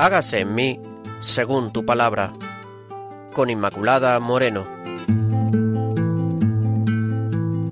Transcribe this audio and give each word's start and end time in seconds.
hágase 0.00 0.40
en 0.40 0.54
mí 0.54 0.80
según 1.20 1.74
tu 1.74 1.84
palabra. 1.84 2.32
Con 3.34 3.50
Inmaculada 3.50 4.18
Moreno. 4.18 4.66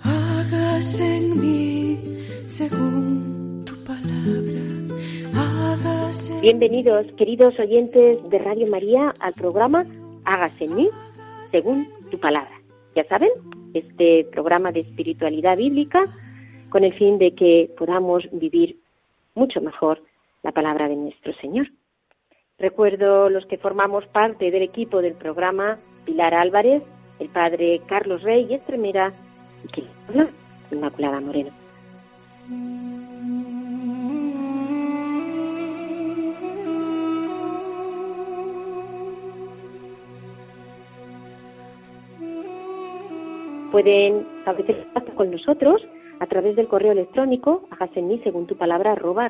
Hágase 0.02 1.16
en 1.16 1.40
mí 1.40 2.18
según 2.46 3.64
tu 3.64 3.74
palabra. 3.82 4.60
Hágase 5.34 6.38
Bienvenidos, 6.42 7.06
queridos 7.16 7.58
oyentes 7.58 8.18
de 8.28 8.38
Radio 8.38 8.66
María, 8.66 9.14
al 9.20 9.32
programa 9.32 9.86
Hágase 10.26 10.64
en 10.64 10.76
mí 10.76 10.88
según 11.50 11.88
tu 12.10 12.20
palabra. 12.20 12.60
Ya 12.94 13.04
saben, 13.04 13.30
este 13.72 14.24
programa 14.30 14.70
de 14.70 14.80
espiritualidad 14.80 15.56
bíblica 15.56 16.04
con 16.68 16.84
el 16.84 16.92
fin 16.92 17.16
de 17.16 17.34
que 17.34 17.70
podamos 17.78 18.24
vivir 18.32 18.78
mucho 19.34 19.62
mejor 19.62 20.02
la 20.42 20.52
palabra 20.52 20.88
de 20.88 20.96
nuestro 20.96 21.32
Señor. 21.40 21.68
Recuerdo 22.58 23.28
los 23.30 23.46
que 23.46 23.56
formamos 23.56 24.04
parte 24.06 24.50
del 24.50 24.62
equipo 24.62 25.00
del 25.00 25.14
programa 25.14 25.78
Pilar 26.04 26.34
Álvarez, 26.34 26.82
el 27.20 27.28
padre 27.28 27.80
Carlos 27.86 28.22
Rey 28.24 28.48
y 28.50 28.54
Estremera 28.54 29.12
y 29.64 29.68
que 29.68 29.84
habla 30.08 30.28
Inmaculada 30.72 31.20
Moreno. 31.20 31.50
Pueden 43.70 44.26
establecer 44.38 44.82
contacto 44.82 45.14
con 45.14 45.30
nosotros 45.30 45.80
a 46.18 46.26
través 46.26 46.56
del 46.56 46.66
correo 46.66 46.90
electrónico 46.90 47.68
hágase 47.70 48.00
en 48.00 48.08
mí 48.08 48.20
según 48.24 48.48
tu 48.48 48.56
palabra 48.56 48.92
arroba. 48.92 49.28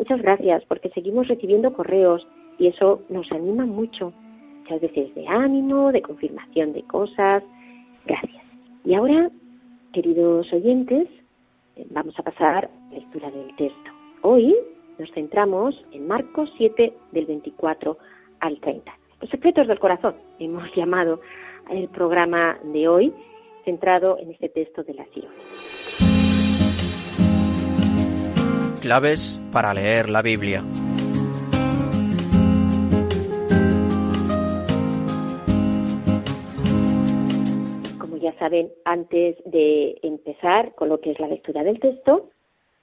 Muchas 0.00 0.22
gracias 0.22 0.64
porque 0.64 0.88
seguimos 0.88 1.28
recibiendo 1.28 1.74
correos 1.74 2.26
y 2.58 2.68
eso 2.68 3.02
nos 3.10 3.30
anima 3.32 3.66
mucho. 3.66 4.14
Muchas 4.60 4.80
veces 4.80 5.14
de 5.14 5.28
ánimo, 5.28 5.92
de 5.92 6.00
confirmación 6.00 6.72
de 6.72 6.82
cosas. 6.84 7.42
Gracias. 8.06 8.42
Y 8.82 8.94
ahora, 8.94 9.30
queridos 9.92 10.50
oyentes, 10.54 11.06
eh, 11.76 11.86
vamos 11.90 12.18
a 12.18 12.22
pasar 12.22 12.64
a 12.64 12.70
la 12.88 12.98
lectura 12.98 13.30
del 13.30 13.54
texto. 13.56 13.90
Hoy 14.22 14.56
nos 14.98 15.10
centramos 15.12 15.74
en 15.92 16.08
Marcos 16.08 16.50
7 16.56 16.94
del 17.12 17.26
24 17.26 17.98
al 18.40 18.58
30. 18.58 18.90
Los 19.20 19.28
secretos 19.28 19.68
del 19.68 19.78
corazón 19.78 20.14
hemos 20.38 20.74
llamado 20.74 21.20
el 21.68 21.88
programa 21.88 22.58
de 22.72 22.88
hoy 22.88 23.12
centrado 23.66 24.16
en 24.16 24.30
este 24.30 24.48
texto 24.48 24.82
de 24.82 24.94
la 24.94 25.04
Sion. 25.12 26.09
Claves 28.80 29.38
para 29.52 29.74
leer 29.74 30.08
la 30.08 30.22
Biblia. 30.22 30.64
Como 37.98 38.16
ya 38.16 38.32
saben, 38.38 38.70
antes 38.86 39.36
de 39.44 39.98
empezar 40.02 40.74
con 40.74 40.88
lo 40.88 40.98
que 41.00 41.10
es 41.10 41.20
la 41.20 41.28
lectura 41.28 41.62
del 41.62 41.78
texto, 41.78 42.30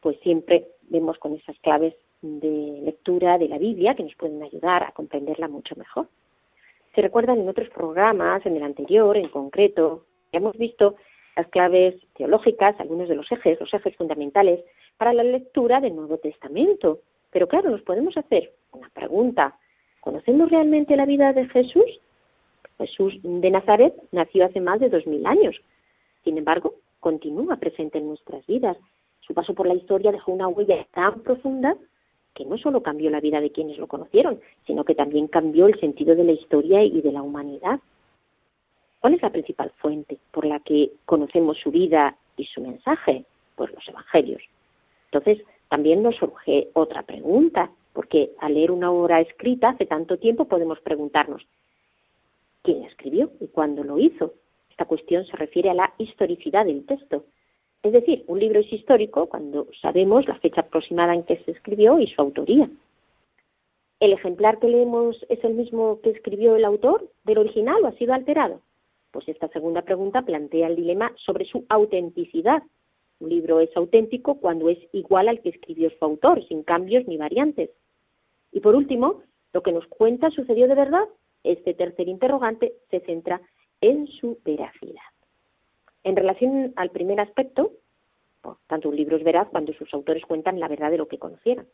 pues 0.01 0.19
siempre 0.21 0.67
vemos 0.89 1.17
con 1.17 1.33
esas 1.33 1.57
claves 1.59 1.95
de 2.21 2.81
lectura 2.83 3.39
de 3.39 3.47
la 3.47 3.57
Biblia 3.57 3.95
que 3.95 4.03
nos 4.03 4.15
pueden 4.15 4.41
ayudar 4.43 4.83
a 4.83 4.91
comprenderla 4.91 5.47
mucho 5.47 5.75
mejor. 5.75 6.07
Se 6.93 7.01
recuerdan 7.01 7.39
en 7.39 7.49
otros 7.49 7.69
programas, 7.69 8.45
en 8.45 8.55
el 8.55 8.63
anterior 8.63 9.17
en 9.17 9.29
concreto, 9.29 10.05
hemos 10.31 10.55
visto 10.57 10.95
las 11.37 11.47
claves 11.49 11.95
teológicas, 12.15 12.79
algunos 12.79 13.07
de 13.07 13.15
los 13.15 13.31
ejes, 13.31 13.59
los 13.59 13.71
ejes 13.71 13.95
fundamentales 13.95 14.59
para 14.97 15.13
la 15.13 15.23
lectura 15.23 15.79
del 15.79 15.95
Nuevo 15.95 16.17
Testamento. 16.17 16.99
Pero 17.31 17.47
claro, 17.47 17.69
nos 17.69 17.83
podemos 17.83 18.17
hacer 18.17 18.51
una 18.71 18.89
pregunta. 18.89 19.55
¿Conocemos 20.01 20.49
realmente 20.49 20.95
la 20.95 21.05
vida 21.05 21.33
de 21.33 21.47
Jesús? 21.49 22.01
Jesús 22.79 23.19
de 23.21 23.51
Nazaret 23.51 23.93
nació 24.11 24.45
hace 24.45 24.59
más 24.59 24.79
de 24.79 24.89
dos 24.89 25.05
mil 25.05 25.25
años. 25.27 25.55
Sin 26.23 26.39
embargo, 26.39 26.73
continúa 26.99 27.57
presente 27.57 27.99
en 27.99 28.07
nuestras 28.07 28.45
vidas. 28.47 28.75
Su 29.21 29.35
paso 29.35 29.53
por 29.53 29.67
la 29.67 29.75
historia 29.75 30.11
dejó 30.11 30.31
una 30.31 30.47
huella 30.47 30.87
tan 30.91 31.21
profunda 31.21 31.75
que 32.33 32.45
no 32.45 32.57
solo 32.57 32.81
cambió 32.81 33.11
la 33.11 33.19
vida 33.19 33.41
de 33.41 33.51
quienes 33.51 33.77
lo 33.77 33.87
conocieron, 33.87 34.39
sino 34.65 34.83
que 34.85 34.95
también 34.95 35.27
cambió 35.27 35.67
el 35.67 35.79
sentido 35.79 36.15
de 36.15 36.23
la 36.23 36.31
historia 36.31 36.83
y 36.83 37.01
de 37.01 37.11
la 37.11 37.21
humanidad. 37.21 37.79
¿Cuál 38.99 39.13
es 39.13 39.21
la 39.21 39.29
principal 39.29 39.71
fuente 39.77 40.17
por 40.31 40.45
la 40.45 40.59
que 40.59 40.91
conocemos 41.05 41.57
su 41.59 41.71
vida 41.71 42.17
y 42.35 42.45
su 42.45 42.61
mensaje? 42.61 43.25
Pues 43.55 43.71
los 43.73 43.87
evangelios. 43.87 44.41
Entonces, 45.11 45.45
también 45.69 46.03
nos 46.03 46.15
surge 46.15 46.69
otra 46.73 47.03
pregunta, 47.03 47.71
porque 47.93 48.31
al 48.39 48.53
leer 48.53 48.71
una 48.71 48.91
obra 48.91 49.21
escrita 49.21 49.69
hace 49.69 49.85
tanto 49.85 50.17
tiempo 50.17 50.45
podemos 50.45 50.79
preguntarnos, 50.81 51.45
¿quién 52.61 52.83
escribió 52.83 53.31
y 53.39 53.47
cuándo 53.47 53.83
lo 53.83 53.97
hizo? 53.99 54.33
Esta 54.69 54.85
cuestión 54.85 55.25
se 55.25 55.35
refiere 55.35 55.69
a 55.69 55.73
la 55.73 55.93
historicidad 55.97 56.65
del 56.65 56.85
texto. 56.85 57.25
Es 57.83 57.91
decir, 57.91 58.23
un 58.27 58.39
libro 58.39 58.59
es 58.59 58.71
histórico 58.71 59.27
cuando 59.27 59.67
sabemos 59.81 60.27
la 60.27 60.35
fecha 60.39 60.61
aproximada 60.61 61.13
en 61.13 61.23
que 61.23 61.37
se 61.43 61.51
escribió 61.51 61.99
y 61.99 62.07
su 62.07 62.21
autoría. 62.21 62.69
¿El 63.99 64.13
ejemplar 64.13 64.59
que 64.59 64.67
leemos 64.67 65.25
es 65.29 65.43
el 65.43 65.55
mismo 65.55 65.99
que 66.01 66.11
escribió 66.11 66.55
el 66.55 66.65
autor 66.65 67.09
del 67.23 67.39
original 67.39 67.83
o 67.83 67.87
ha 67.87 67.93
sido 67.93 68.13
alterado? 68.13 68.61
Pues 69.17 69.29
esta 69.29 69.47
segunda 69.47 69.81
pregunta 69.81 70.21
plantea 70.21 70.67
el 70.67 70.75
dilema 70.75 71.11
sobre 71.25 71.45
su 71.45 71.65
autenticidad. 71.69 72.61
Un 73.19 73.29
libro 73.29 73.59
es 73.59 73.75
auténtico 73.75 74.35
cuando 74.35 74.69
es 74.69 74.77
igual 74.93 75.27
al 75.27 75.41
que 75.41 75.49
escribió 75.49 75.89
su 75.89 76.05
autor, 76.05 76.47
sin 76.47 76.61
cambios 76.61 77.07
ni 77.07 77.17
variantes. 77.17 77.71
Y 78.51 78.59
por 78.59 78.75
último, 78.75 79.23
lo 79.53 79.63
que 79.63 79.71
nos 79.71 79.87
cuenta 79.87 80.29
sucedió 80.29 80.67
de 80.67 80.75
verdad. 80.75 81.05
Este 81.43 81.73
tercer 81.73 82.07
interrogante 82.07 82.73
se 82.91 82.99
centra 82.99 83.41
en 83.81 84.05
su 84.05 84.37
veracidad. 84.45 85.09
En 86.03 86.15
relación 86.15 86.73
al 86.75 86.91
primer 86.91 87.19
aspecto, 87.19 87.71
por 88.43 88.57
tanto 88.67 88.89
un 88.89 88.97
libro 88.97 89.17
es 89.17 89.23
veraz 89.23 89.49
cuando 89.49 89.73
sus 89.73 89.91
autores 89.95 90.23
cuentan 90.27 90.59
la 90.59 90.67
verdad 90.67 90.91
de 90.91 90.99
lo 90.99 91.07
que 91.07 91.17
conocieran. 91.17 91.65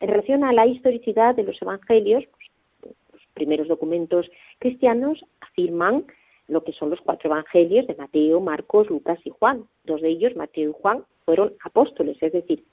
En 0.00 0.08
relación 0.10 0.44
a 0.44 0.52
la 0.52 0.66
historicidad 0.66 1.34
de 1.34 1.44
los 1.44 1.62
evangelios, 1.62 2.24
pues, 2.82 2.94
los 3.10 3.22
primeros 3.32 3.68
documentos 3.68 4.30
cristianos 4.58 5.24
afirman 5.40 6.04
lo 6.50 6.64
que 6.64 6.72
son 6.72 6.90
los 6.90 7.00
cuatro 7.00 7.30
evangelios 7.30 7.86
de 7.86 7.94
Mateo, 7.94 8.40
Marcos, 8.40 8.90
Lucas 8.90 9.18
y 9.24 9.30
Juan. 9.30 9.64
Dos 9.84 10.00
de 10.02 10.08
ellos, 10.08 10.36
Mateo 10.36 10.70
y 10.70 10.74
Juan, 10.80 11.04
fueron 11.24 11.54
apóstoles, 11.64 12.20
es 12.20 12.32
decir, 12.32 12.64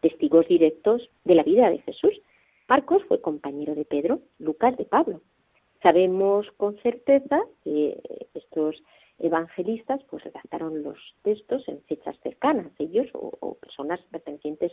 testigos 0.00 0.46
directos 0.48 1.08
de 1.24 1.34
la 1.34 1.42
vida 1.42 1.70
de 1.70 1.78
Jesús. 1.78 2.20
Marcos 2.68 3.02
fue 3.08 3.20
compañero 3.20 3.74
de 3.74 3.84
Pedro, 3.84 4.20
Lucas 4.38 4.76
de 4.76 4.84
Pablo. 4.84 5.20
Sabemos 5.82 6.46
con 6.58 6.76
certeza 6.78 7.40
que 7.64 7.98
estos 8.34 8.82
evangelistas 9.18 10.00
pues 10.10 10.24
redactaron 10.24 10.82
los 10.82 10.98
textos 11.22 11.66
en 11.68 11.80
fechas 11.82 12.16
cercanas, 12.22 12.70
ellos 12.78 13.08
o, 13.14 13.32
o 13.40 13.54
personas 13.54 14.00
pertenecientes 14.10 14.72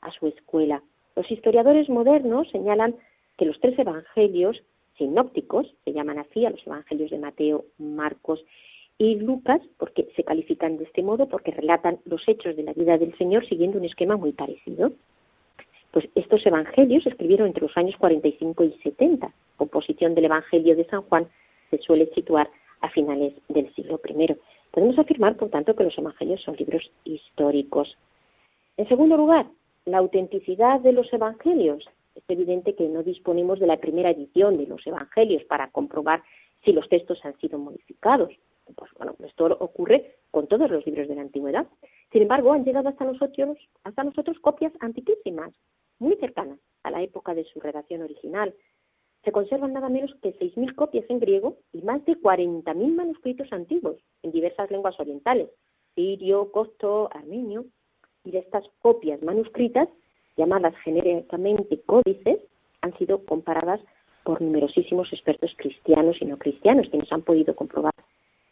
a 0.00 0.10
su 0.12 0.26
escuela. 0.26 0.82
Los 1.16 1.30
historiadores 1.30 1.88
modernos 1.88 2.50
señalan 2.50 2.96
que 3.36 3.46
los 3.46 3.58
tres 3.60 3.78
evangelios 3.78 4.62
sinópticos, 4.96 5.72
se 5.84 5.92
llaman 5.92 6.18
así 6.18 6.44
a 6.44 6.50
los 6.50 6.66
evangelios 6.66 7.10
de 7.10 7.18
Mateo, 7.18 7.64
Marcos 7.78 8.44
y 8.98 9.16
Lucas, 9.16 9.60
porque 9.78 10.08
se 10.14 10.24
califican 10.24 10.76
de 10.76 10.84
este 10.84 11.02
modo, 11.02 11.28
porque 11.28 11.50
relatan 11.50 11.98
los 12.04 12.26
hechos 12.28 12.56
de 12.56 12.62
la 12.62 12.72
vida 12.72 12.96
del 12.98 13.16
Señor 13.18 13.46
siguiendo 13.46 13.78
un 13.78 13.84
esquema 13.84 14.16
muy 14.16 14.32
parecido. 14.32 14.92
Pues 15.90 16.08
estos 16.14 16.44
evangelios 16.46 17.04
se 17.04 17.10
escribieron 17.10 17.48
entre 17.48 17.62
los 17.62 17.76
años 17.76 17.96
45 17.98 18.64
y 18.64 18.72
70. 18.82 19.32
Composición 19.56 20.14
del 20.14 20.26
Evangelio 20.26 20.74
de 20.76 20.86
San 20.86 21.02
Juan 21.02 21.28
se 21.70 21.78
suele 21.78 22.06
situar 22.14 22.50
a 22.80 22.90
finales 22.90 23.32
del 23.48 23.72
siglo 23.74 24.00
I. 24.04 24.36
Podemos 24.70 24.98
afirmar, 24.98 25.36
por 25.36 25.50
tanto, 25.50 25.74
que 25.76 25.84
los 25.84 25.96
evangelios 25.96 26.42
son 26.42 26.56
libros 26.56 26.90
históricos. 27.04 27.96
En 28.76 28.88
segundo 28.88 29.16
lugar, 29.16 29.46
la 29.84 29.98
autenticidad 29.98 30.80
de 30.80 30.92
los 30.92 31.12
evangelios. 31.12 31.84
Es 32.14 32.22
evidente 32.28 32.74
que 32.74 32.88
no 32.88 33.02
disponemos 33.02 33.58
de 33.58 33.66
la 33.66 33.78
primera 33.78 34.10
edición 34.10 34.56
de 34.56 34.66
los 34.66 34.86
evangelios 34.86 35.44
para 35.44 35.70
comprobar 35.70 36.22
si 36.64 36.72
los 36.72 36.88
textos 36.88 37.24
han 37.24 37.38
sido 37.38 37.58
modificados. 37.58 38.32
Pues 38.76 38.90
bueno, 38.96 39.14
esto 39.24 39.46
ocurre 39.60 40.16
con 40.30 40.46
todos 40.46 40.70
los 40.70 40.86
libros 40.86 41.08
de 41.08 41.14
la 41.14 41.22
antigüedad. 41.22 41.66
Sin 42.12 42.22
embargo, 42.22 42.52
han 42.52 42.64
llegado 42.64 42.88
hasta 42.88 43.04
nosotros, 43.04 43.58
hasta 43.82 44.04
nosotros 44.04 44.38
copias 44.40 44.72
antiquísimas, 44.80 45.52
muy 45.98 46.16
cercanas 46.16 46.58
a 46.82 46.90
la 46.90 47.02
época 47.02 47.34
de 47.34 47.44
su 47.44 47.60
redacción 47.60 48.02
original. 48.02 48.54
Se 49.24 49.32
conservan 49.32 49.72
nada 49.72 49.88
menos 49.88 50.14
que 50.22 50.38
6.000 50.38 50.74
copias 50.74 51.04
en 51.08 51.18
griego 51.18 51.56
y 51.72 51.82
más 51.82 52.04
de 52.04 52.14
40.000 52.14 52.94
manuscritos 52.94 53.52
antiguos 53.52 53.96
en 54.22 54.32
diversas 54.32 54.70
lenguas 54.70 54.98
orientales, 55.00 55.50
sirio, 55.94 56.50
copto, 56.52 57.08
armenio. 57.12 57.66
Y 58.26 58.30
de 58.30 58.38
estas 58.38 58.64
copias 58.80 59.22
manuscritas, 59.22 59.88
llamadas 60.36 60.74
genéricamente 60.84 61.80
códices, 61.82 62.40
han 62.82 62.96
sido 62.98 63.24
comparadas 63.24 63.80
por 64.24 64.40
numerosísimos 64.40 65.12
expertos 65.12 65.52
cristianos 65.56 66.16
y 66.20 66.24
no 66.24 66.38
cristianos, 66.38 66.88
quienes 66.88 67.12
han 67.12 67.22
podido 67.22 67.54
comprobar 67.54 67.94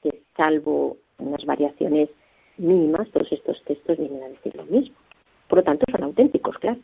que, 0.02 0.22
salvo 0.36 0.96
unas 1.18 1.44
variaciones 1.44 2.10
mínimas, 2.58 3.10
todos 3.10 3.30
estos 3.32 3.62
textos 3.64 3.98
vienen 3.98 4.22
a 4.22 4.28
decir 4.28 4.54
lo 4.56 4.64
mismo. 4.64 4.94
Por 5.48 5.58
lo 5.58 5.64
tanto, 5.64 5.84
son 5.90 6.02
auténticos, 6.02 6.56
claro. 6.58 6.80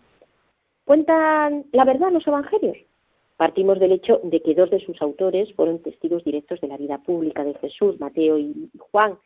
¿Cuentan 0.84 1.66
la 1.72 1.84
verdad 1.84 2.10
los 2.10 2.26
evangelios? 2.26 2.78
Partimos 3.36 3.78
del 3.78 3.92
hecho 3.92 4.20
de 4.24 4.40
que 4.40 4.54
dos 4.54 4.70
de 4.70 4.80
sus 4.80 5.00
autores 5.00 5.52
fueron 5.54 5.80
testigos 5.80 6.24
directos 6.24 6.60
de 6.60 6.68
la 6.68 6.76
vida 6.76 6.98
pública 6.98 7.44
de 7.44 7.54
Jesús, 7.54 8.00
Mateo 8.00 8.38
y 8.38 8.70
Juan. 8.78 9.18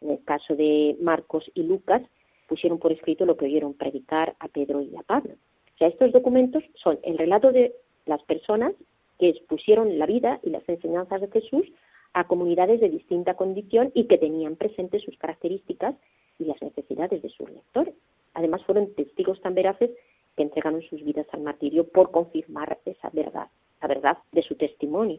En 0.00 0.10
el 0.10 0.24
caso 0.24 0.54
de 0.54 0.96
Marcos 1.00 1.50
y 1.54 1.62
Lucas, 1.62 2.02
pusieron 2.48 2.78
por 2.78 2.90
escrito 2.90 3.24
lo 3.26 3.36
que 3.36 3.44
oyeron 3.44 3.74
predicar 3.74 4.34
a 4.40 4.48
Pedro 4.48 4.80
y 4.80 4.96
a 4.96 5.02
Pablo. 5.02 5.34
O 5.80 5.84
estos 5.84 6.10
documentos 6.10 6.64
son 6.82 6.98
el 7.04 7.18
relato 7.18 7.52
de 7.52 7.72
las 8.06 8.22
personas 8.24 8.72
que 9.18 9.28
expusieron 9.28 9.98
la 9.98 10.06
vida 10.06 10.40
y 10.42 10.50
las 10.50 10.68
enseñanzas 10.68 11.20
de 11.20 11.28
Jesús 11.28 11.66
a 12.14 12.26
comunidades 12.26 12.80
de 12.80 12.88
distinta 12.88 13.34
condición 13.34 13.92
y 13.94 14.04
que 14.04 14.18
tenían 14.18 14.56
presentes 14.56 15.02
sus 15.02 15.16
características 15.18 15.94
y 16.38 16.46
las 16.46 16.60
necesidades 16.62 17.22
de 17.22 17.28
sus 17.28 17.48
lectores. 17.50 17.94
Además, 18.34 18.64
fueron 18.64 18.94
testigos 18.94 19.40
tan 19.40 19.54
veraces 19.54 19.90
que 20.36 20.42
entregaron 20.42 20.82
sus 20.82 21.02
vidas 21.04 21.26
al 21.32 21.42
martirio 21.42 21.86
por 21.86 22.10
confirmar 22.10 22.78
esa 22.84 23.10
verdad, 23.12 23.48
la 23.82 23.88
verdad 23.88 24.18
de 24.32 24.42
su 24.42 24.54
testimonio. 24.54 25.18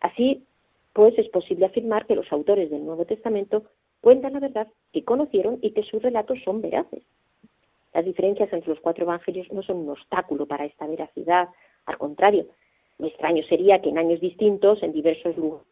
Así, 0.00 0.44
pues, 0.92 1.18
es 1.18 1.28
posible 1.28 1.66
afirmar 1.66 2.06
que 2.06 2.16
los 2.16 2.30
autores 2.32 2.70
del 2.70 2.84
Nuevo 2.84 3.04
Testamento 3.04 3.64
cuentan 4.02 4.34
la 4.34 4.40
verdad 4.40 4.68
que 4.92 5.04
conocieron 5.04 5.58
y 5.62 5.70
que 5.70 5.84
sus 5.84 6.02
relatos 6.02 6.38
son 6.44 6.60
veraces. 6.60 7.02
Las 7.94 8.04
diferencias 8.04 8.52
entre 8.52 8.70
los 8.70 8.80
cuatro 8.80 9.04
evangelios 9.04 9.50
no 9.52 9.62
son 9.62 9.78
un 9.78 9.90
obstáculo 9.90 10.44
para 10.44 10.66
esta 10.66 10.86
veracidad, 10.86 11.48
al 11.86 11.96
contrario, 11.96 12.46
lo 12.98 13.06
extraño 13.06 13.42
sería 13.44 13.80
que 13.80 13.88
en 13.88 13.98
años 13.98 14.20
distintos, 14.20 14.82
en 14.82 14.92
diversos 14.92 15.36
lugares 15.36 15.66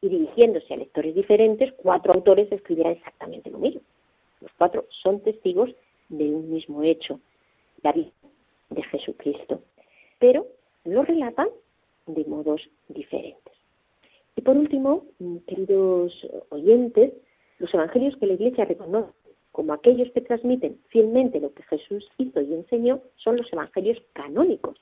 y 0.00 0.08
dirigiéndose 0.08 0.74
a 0.74 0.76
lectores 0.76 1.14
diferentes, 1.14 1.72
cuatro 1.74 2.12
autores 2.12 2.50
escribieran 2.52 2.92
exactamente 2.92 3.50
lo 3.50 3.58
mismo. 3.58 3.80
Los 4.40 4.52
cuatro 4.52 4.86
son 5.02 5.20
testigos 5.20 5.70
de 6.08 6.24
un 6.24 6.50
mismo 6.50 6.82
hecho, 6.82 7.20
la 7.82 7.92
vida 7.92 8.10
de 8.70 8.82
Jesucristo, 8.84 9.60
pero 10.18 10.46
lo 10.84 11.02
relatan 11.02 11.48
de 12.06 12.24
modos 12.24 12.62
diferentes. 12.88 13.54
Y 14.36 14.40
por 14.42 14.56
último, 14.56 15.04
queridos 15.46 16.12
oyentes, 16.50 17.12
los 17.58 17.72
evangelios 17.74 18.16
que 18.16 18.26
la 18.26 18.34
Iglesia 18.34 18.64
reconoce 18.64 19.12
como 19.52 19.72
aquellos 19.72 20.10
que 20.12 20.20
transmiten 20.20 20.78
fielmente 20.88 21.40
lo 21.40 21.52
que 21.52 21.64
Jesús 21.64 22.08
hizo 22.18 22.40
y 22.40 22.54
enseñó 22.54 23.00
son 23.16 23.36
los 23.36 23.52
evangelios 23.52 24.00
canónicos. 24.12 24.78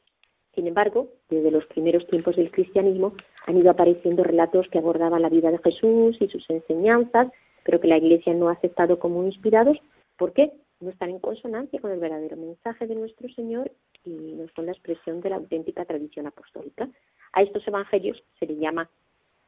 Sin 0.55 0.67
embargo, 0.67 1.09
desde 1.31 1.51
los 1.51 1.65
primeros 1.67 2.07
tiempos 2.09 2.37
del 2.37 2.51
cristianismo 2.51 3.15
han 3.47 3.57
ido 3.57 3.71
apareciendo 3.71 4.23
relatos 4.23 4.69
que 4.69 4.79
abordaban 4.79 5.23
la 5.23 5.29
vida 5.29 5.51
de 5.51 5.59
Jesús 5.59 6.17
y 6.21 6.29
sus 6.29 6.49
enseñanzas, 6.51 7.29
pero 7.65 7.81
que 7.81 7.89
la 7.89 7.99
Iglesia 7.99 8.35
no 8.35 8.49
ha 8.49 8.53
aceptado 8.53 8.99
como 8.99 9.25
inspirados. 9.25 9.79
¿Por 10.19 10.33
qué? 10.33 10.53
No 10.81 10.91
están 10.91 11.11
en 11.11 11.21
consonancia 11.21 11.81
con 11.81 11.91
el 11.91 12.01
verdadero 12.01 12.37
mensaje 12.37 12.87
de 12.87 12.95
nuestro 12.97 13.29
Señor 13.31 13.71
y 14.05 14.11
no 14.11 14.47
son 14.55 14.67
la 14.67 14.73
expresión 14.73 15.21
de 15.21 15.31
la 15.31 15.37
auténtica 15.37 15.85
tradición 15.85 16.27
apostólica. 16.27 16.89
A 17.33 17.43
estos 17.43 17.67
evangelios 17.67 18.23
se 18.39 18.47
les 18.47 18.59
llama 18.59 18.91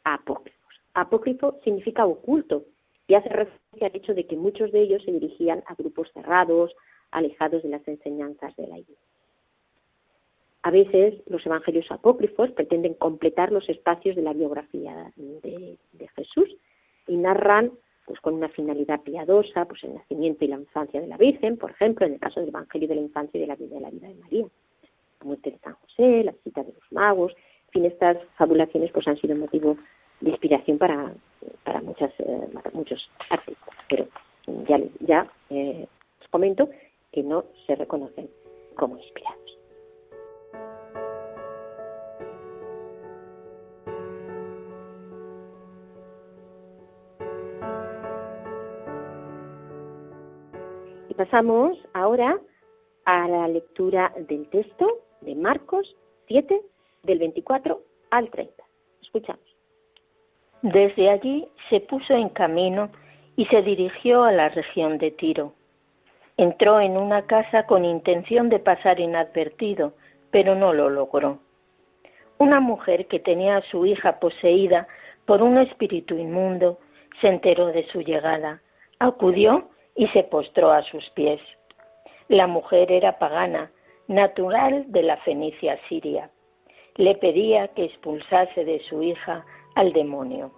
apócrifos. 0.05 0.75
Apócrifo 0.95 1.59
significa 1.65 2.07
oculto 2.07 2.65
y 3.09 3.15
hace 3.15 3.31
referencia 3.31 3.89
al 3.89 3.97
hecho 3.97 4.15
de 4.15 4.27
que 4.27 4.37
muchos 4.37 4.71
de 4.71 4.83
ellos 4.83 5.03
se 5.03 5.13
dirigían 5.13 5.65
a 5.67 5.75
grupos 5.75 6.11
cerrados, 6.13 6.77
alejados 7.11 7.63
de 7.63 7.71
las 7.71 7.89
enseñanzas 7.89 8.55
de 8.57 8.67
la 8.67 8.79
Iglesia. 8.79 9.09
A 10.63 10.71
veces 10.71 11.15
los 11.27 11.45
evangelios 11.47 11.91
apócrifos 11.91 12.51
pretenden 12.51 12.95
completar 12.95 13.51
los 13.51 13.67
espacios 13.69 14.15
de 14.15 14.23
la 14.23 14.35
biografía 14.35 15.11
de, 15.17 15.79
Jesús 16.15 16.55
y 17.07 17.17
narran 17.17 17.73
pues 18.05 18.21
con 18.21 18.35
una 18.35 18.49
finalidad 18.49 19.01
piadosa, 19.03 19.67
pues 19.67 19.85
el 19.85 19.95
nacimiento 19.95 20.45
y 20.45 20.49
la 20.49 20.57
infancia 20.57 21.01
de 21.01 21.07
la 21.07 21.17
Virgen, 21.17 21.57
por 21.57 21.71
ejemplo, 21.71 22.07
en 22.07 22.15
el 22.15 22.21
caso 22.21 22.41
del 22.41 22.49
Evangelio 22.49 22.89
de 22.89 22.95
la 22.97 23.03
infancia 23.03 23.39
y 23.39 23.43
de 23.43 23.47
la 23.47 23.57
vida 23.57 23.77
de 23.77 23.81
la 23.81 23.91
vida 23.91 24.09
de 24.09 24.15
María, 24.15 24.47
la 25.21 25.27
muerte 25.27 25.51
de 25.51 25.59
San 25.59 25.75
José, 25.75 26.25
la 26.25 26.33
cita 26.45 26.63
de 26.63 26.73
los 26.73 26.93
magos, 26.93 27.33
en 27.67 27.73
fin, 27.73 27.85
estas 27.85 28.19
fabulaciones 28.37 28.91
pues 28.93 29.07
han 29.07 29.19
sido 29.19 29.37
motivo 29.37 29.77
de 30.21 30.31
inspiración 30.31 30.79
para, 30.79 31.15
para 31.65 31.81
muchas 31.81 32.13
eh, 32.19 32.49
muchos 32.73 33.11
artistas, 33.31 33.75
pero 33.89 34.09
ya 34.67 34.79
ya 35.01 35.31
eh, 35.51 35.87
os 36.21 36.29
comento 36.29 36.69
que 37.13 37.23
no 37.23 37.45
se 37.67 37.75
reconocen 37.75 38.29
como 38.77 38.97
inspirados. 38.99 39.49
pasamos 51.19 51.77
ahora 51.95 52.39
a 53.05 53.29
la 53.29 53.49
lectura 53.49 54.15
del 54.29 54.49
texto 54.51 54.87
de 55.21 55.35
Marcos 55.35 55.97
7, 56.29 56.63
del 57.03 57.19
24 57.19 57.83
al 58.11 58.31
30. 58.31 58.65
Escuchamos. 59.03 59.48
Desde 60.63 61.11
allí 61.11 61.47
se 61.71 61.81
puso 61.81 62.15
en 62.15 62.31
camino 62.31 62.91
y 63.37 63.47
se 63.47 63.63
dirigió 63.63 64.25
a 64.25 64.33
la 64.33 64.49
región 64.49 64.99
de 64.99 65.13
Tiro. 65.13 65.53
Entró 66.37 66.81
en 66.81 66.97
una 66.97 67.23
casa 67.27 67.67
con 67.67 67.85
intención 67.85 68.49
de 68.49 68.59
pasar 68.59 68.99
inadvertido, 68.99 69.93
pero 70.31 70.55
no 70.55 70.73
lo 70.73 70.91
logró. 70.91 71.39
Una 72.39 72.61
mujer 72.61 73.07
que 73.07 73.21
tenía 73.21 73.57
a 73.57 73.63
su 73.63 73.87
hija 73.87 74.19
poseída 74.19 74.89
por 75.27 75.43
un 75.43 75.59
espíritu 75.59 76.17
inmundo 76.17 76.79
se 77.21 77.29
enteró 77.29 77.67
de 77.67 77.87
su 77.89 78.03
llegada, 78.03 78.61
acudió 78.99 79.69
y 79.95 80.09
se 80.09 80.25
postró 80.25 80.73
a 80.73 80.83
sus 80.83 81.09
pies. 81.11 81.41
La 82.29 82.47
mujer 82.47 82.91
era 82.91 83.19
pagana, 83.19 83.71
natural 84.09 84.85
de 84.89 85.03
la 85.03 85.17
Fenicia 85.19 85.79
siria. 85.89 86.31
Le 86.97 87.15
pedía 87.15 87.69
que 87.69 87.85
expulsase 87.85 88.65
de 88.65 88.81
su 88.81 89.03
hija 89.03 89.45
al 89.79 89.93
demonio. 89.93 90.51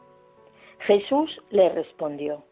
Jesús 0.87 1.31
le 1.51 1.69
respondió: 1.69 2.43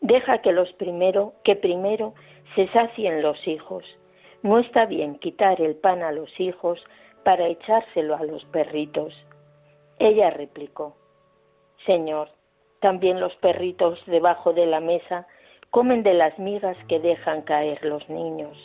Deja 0.00 0.40
que 0.40 0.50
los 0.50 0.72
primero, 0.72 1.34
que 1.44 1.56
primero 1.56 2.14
se 2.54 2.68
sacien 2.68 3.20
los 3.20 3.46
hijos. 3.46 3.84
No 4.42 4.58
está 4.58 4.86
bien 4.86 5.18
quitar 5.18 5.60
el 5.60 5.76
pan 5.76 6.02
a 6.02 6.10
los 6.10 6.30
hijos 6.40 6.82
para 7.22 7.48
echárselo 7.48 8.16
a 8.16 8.24
los 8.24 8.42
perritos. 8.46 9.12
Ella 9.98 10.30
replicó: 10.30 10.96
Señor, 11.84 12.30
también 12.80 13.20
los 13.20 13.36
perritos 13.36 14.02
debajo 14.06 14.54
de 14.54 14.64
la 14.64 14.80
mesa 14.80 15.26
comen 15.68 16.02
de 16.02 16.14
las 16.14 16.38
migas 16.38 16.78
que 16.88 16.98
dejan 16.98 17.42
caer 17.42 17.84
los 17.84 18.08
niños. 18.08 18.56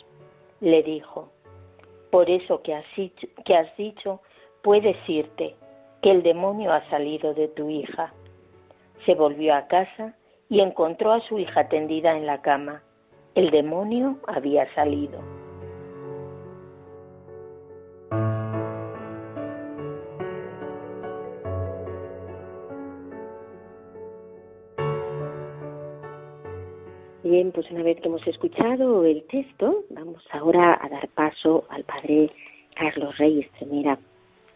Le 0.60 0.82
dijo, 0.82 1.28
por 2.10 2.30
eso 2.30 2.62
que 2.62 2.74
has, 2.74 2.86
dicho, 2.96 3.26
que 3.44 3.54
has 3.54 3.76
dicho, 3.76 4.22
puedes 4.62 4.96
irte, 5.06 5.54
que 6.06 6.12
el 6.12 6.22
demonio 6.22 6.72
ha 6.72 6.88
salido 6.88 7.34
de 7.34 7.48
tu 7.48 7.68
hija. 7.68 8.14
Se 9.04 9.16
volvió 9.16 9.56
a 9.56 9.66
casa 9.66 10.14
y 10.48 10.60
encontró 10.60 11.10
a 11.10 11.20
su 11.22 11.36
hija 11.36 11.68
tendida 11.68 12.16
en 12.16 12.26
la 12.26 12.42
cama. 12.42 12.84
El 13.34 13.50
demonio 13.50 14.16
había 14.28 14.72
salido. 14.76 15.18
Bien, 27.24 27.50
pues 27.50 27.68
una 27.72 27.82
vez 27.82 28.00
que 28.00 28.06
hemos 28.06 28.24
escuchado 28.28 29.04
el 29.04 29.24
texto, 29.24 29.82
vamos 29.90 30.22
ahora 30.30 30.78
a 30.80 30.88
dar 30.88 31.08
paso 31.08 31.64
al 31.68 31.82
padre 31.82 32.30
Carlos 32.76 33.18
Reyes 33.18 33.50
Tremera, 33.58 33.98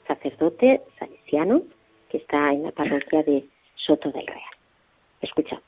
sacerdote 0.06 0.82
que 2.08 2.18
está 2.18 2.52
en 2.52 2.64
la 2.64 2.72
parroquia 2.72 3.22
de 3.22 3.44
Soto 3.76 4.10
del 4.10 4.26
Real. 4.26 4.40
Escuchamos. 5.20 5.64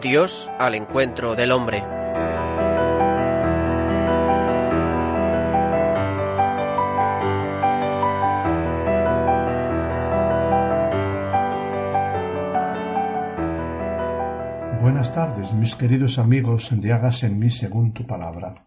Dios 0.00 0.50
al 0.58 0.74
encuentro 0.74 1.36
del 1.36 1.52
hombre. 1.52 2.01
Tardes, 15.42 15.58
mis 15.58 15.74
queridos 15.74 16.18
amigos 16.20 16.68
de 16.70 16.92
Hagas 16.92 17.24
en 17.24 17.36
mí 17.36 17.50
según 17.50 17.92
tu 17.92 18.06
palabra. 18.06 18.64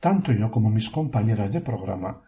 Tanto 0.00 0.32
yo 0.32 0.50
como 0.50 0.68
mis 0.68 0.90
compañeras 0.90 1.52
de 1.52 1.60
programa 1.60 2.22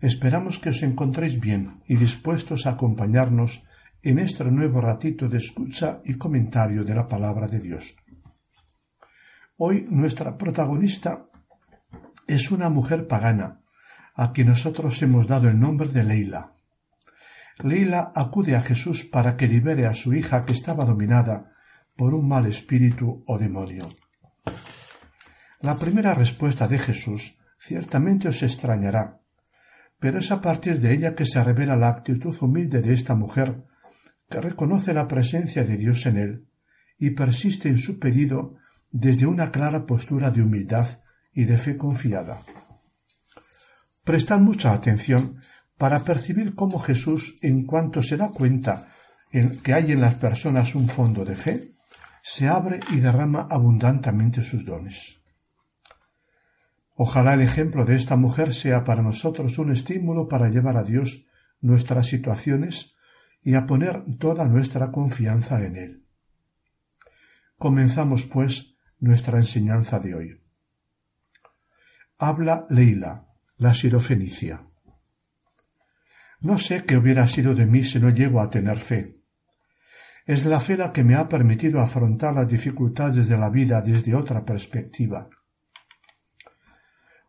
esperamos 0.00 0.58
que 0.58 0.70
os 0.70 0.82
encontréis 0.82 1.38
bien 1.38 1.80
y 1.86 1.94
dispuestos 1.94 2.66
a 2.66 2.70
acompañarnos 2.70 3.62
en 4.02 4.18
este 4.18 4.44
nuevo 4.50 4.80
ratito 4.80 5.28
de 5.28 5.38
escucha 5.38 6.00
y 6.04 6.14
comentario 6.14 6.82
de 6.82 6.94
la 6.94 7.06
palabra 7.06 7.46
de 7.46 7.60
Dios. 7.60 7.94
Hoy 9.58 9.86
nuestra 9.88 10.36
protagonista 10.36 11.26
es 12.26 12.50
una 12.50 12.68
mujer 12.68 13.06
pagana, 13.06 13.60
a 14.16 14.32
quien 14.32 14.48
nosotros 14.48 15.00
hemos 15.02 15.28
dado 15.28 15.48
el 15.48 15.60
nombre 15.60 15.88
de 15.88 16.02
Leila. 16.02 16.52
Leila 17.62 18.10
acude 18.12 18.56
a 18.56 18.62
Jesús 18.62 19.04
para 19.04 19.36
que 19.36 19.46
libere 19.46 19.86
a 19.86 19.94
su 19.94 20.14
hija 20.14 20.44
que 20.44 20.54
estaba 20.54 20.84
dominada 20.84 21.52
por 21.98 22.14
un 22.14 22.28
mal 22.28 22.46
espíritu 22.46 23.24
o 23.26 23.34
demonio. 23.38 23.90
La 25.62 25.76
primera 25.76 26.14
respuesta 26.14 26.68
de 26.68 26.78
Jesús 26.78 27.36
ciertamente 27.58 28.28
os 28.28 28.44
extrañará, 28.44 29.18
pero 29.98 30.20
es 30.20 30.30
a 30.30 30.40
partir 30.40 30.80
de 30.80 30.94
ella 30.94 31.16
que 31.16 31.26
se 31.26 31.42
revela 31.42 31.74
la 31.74 31.88
actitud 31.88 32.36
humilde 32.40 32.82
de 32.82 32.94
esta 32.94 33.16
mujer, 33.16 33.64
que 34.30 34.40
reconoce 34.40 34.94
la 34.94 35.08
presencia 35.08 35.64
de 35.64 35.76
Dios 35.76 36.06
en 36.06 36.16
él 36.18 36.46
y 37.00 37.10
persiste 37.10 37.68
en 37.68 37.78
su 37.78 37.98
pedido 37.98 38.54
desde 38.92 39.26
una 39.26 39.50
clara 39.50 39.84
postura 39.84 40.30
de 40.30 40.42
humildad 40.42 40.86
y 41.32 41.46
de 41.46 41.58
fe 41.58 41.76
confiada. 41.76 42.38
Prestad 44.04 44.38
mucha 44.38 44.72
atención 44.72 45.40
para 45.76 45.98
percibir 46.04 46.54
cómo 46.54 46.78
Jesús, 46.78 47.38
en 47.42 47.66
cuanto 47.66 48.04
se 48.04 48.16
da 48.16 48.28
cuenta 48.28 48.92
en 49.32 49.58
que 49.58 49.74
hay 49.74 49.90
en 49.90 50.00
las 50.00 50.14
personas 50.14 50.76
un 50.76 50.88
fondo 50.88 51.24
de 51.24 51.34
fe, 51.34 51.77
se 52.22 52.48
abre 52.48 52.80
y 52.90 53.00
derrama 53.00 53.46
abundantemente 53.50 54.42
sus 54.42 54.64
dones. 54.64 55.20
Ojalá 56.94 57.34
el 57.34 57.42
ejemplo 57.42 57.84
de 57.84 57.94
esta 57.94 58.16
mujer 58.16 58.52
sea 58.52 58.84
para 58.84 59.02
nosotros 59.02 59.58
un 59.58 59.72
estímulo 59.72 60.26
para 60.28 60.48
llevar 60.48 60.76
a 60.76 60.82
Dios 60.82 61.26
nuestras 61.60 62.08
situaciones 62.08 62.96
y 63.42 63.54
a 63.54 63.66
poner 63.66 64.02
toda 64.18 64.44
nuestra 64.44 64.90
confianza 64.90 65.64
en 65.64 65.76
Él. 65.76 66.04
Comenzamos, 67.56 68.24
pues, 68.24 68.74
nuestra 68.98 69.38
enseñanza 69.38 69.98
de 69.98 70.14
hoy. 70.14 70.40
Habla 72.18 72.66
Leila, 72.68 73.28
la 73.56 73.74
sirofenicia. 73.74 74.64
No 76.40 76.58
sé 76.58 76.84
qué 76.84 76.96
hubiera 76.96 77.26
sido 77.28 77.54
de 77.54 77.66
mí 77.66 77.84
si 77.84 77.98
no 77.98 78.10
llego 78.10 78.40
a 78.40 78.50
tener 78.50 78.78
fe. 78.78 79.17
Es 80.28 80.44
la 80.44 80.60
fe 80.60 80.76
la 80.76 80.92
que 80.92 81.02
me 81.02 81.14
ha 81.14 81.26
permitido 81.26 81.80
afrontar 81.80 82.34
las 82.34 82.46
dificultades 82.46 83.30
de 83.30 83.38
la 83.38 83.48
vida 83.48 83.80
desde 83.80 84.14
otra 84.14 84.44
perspectiva. 84.44 85.26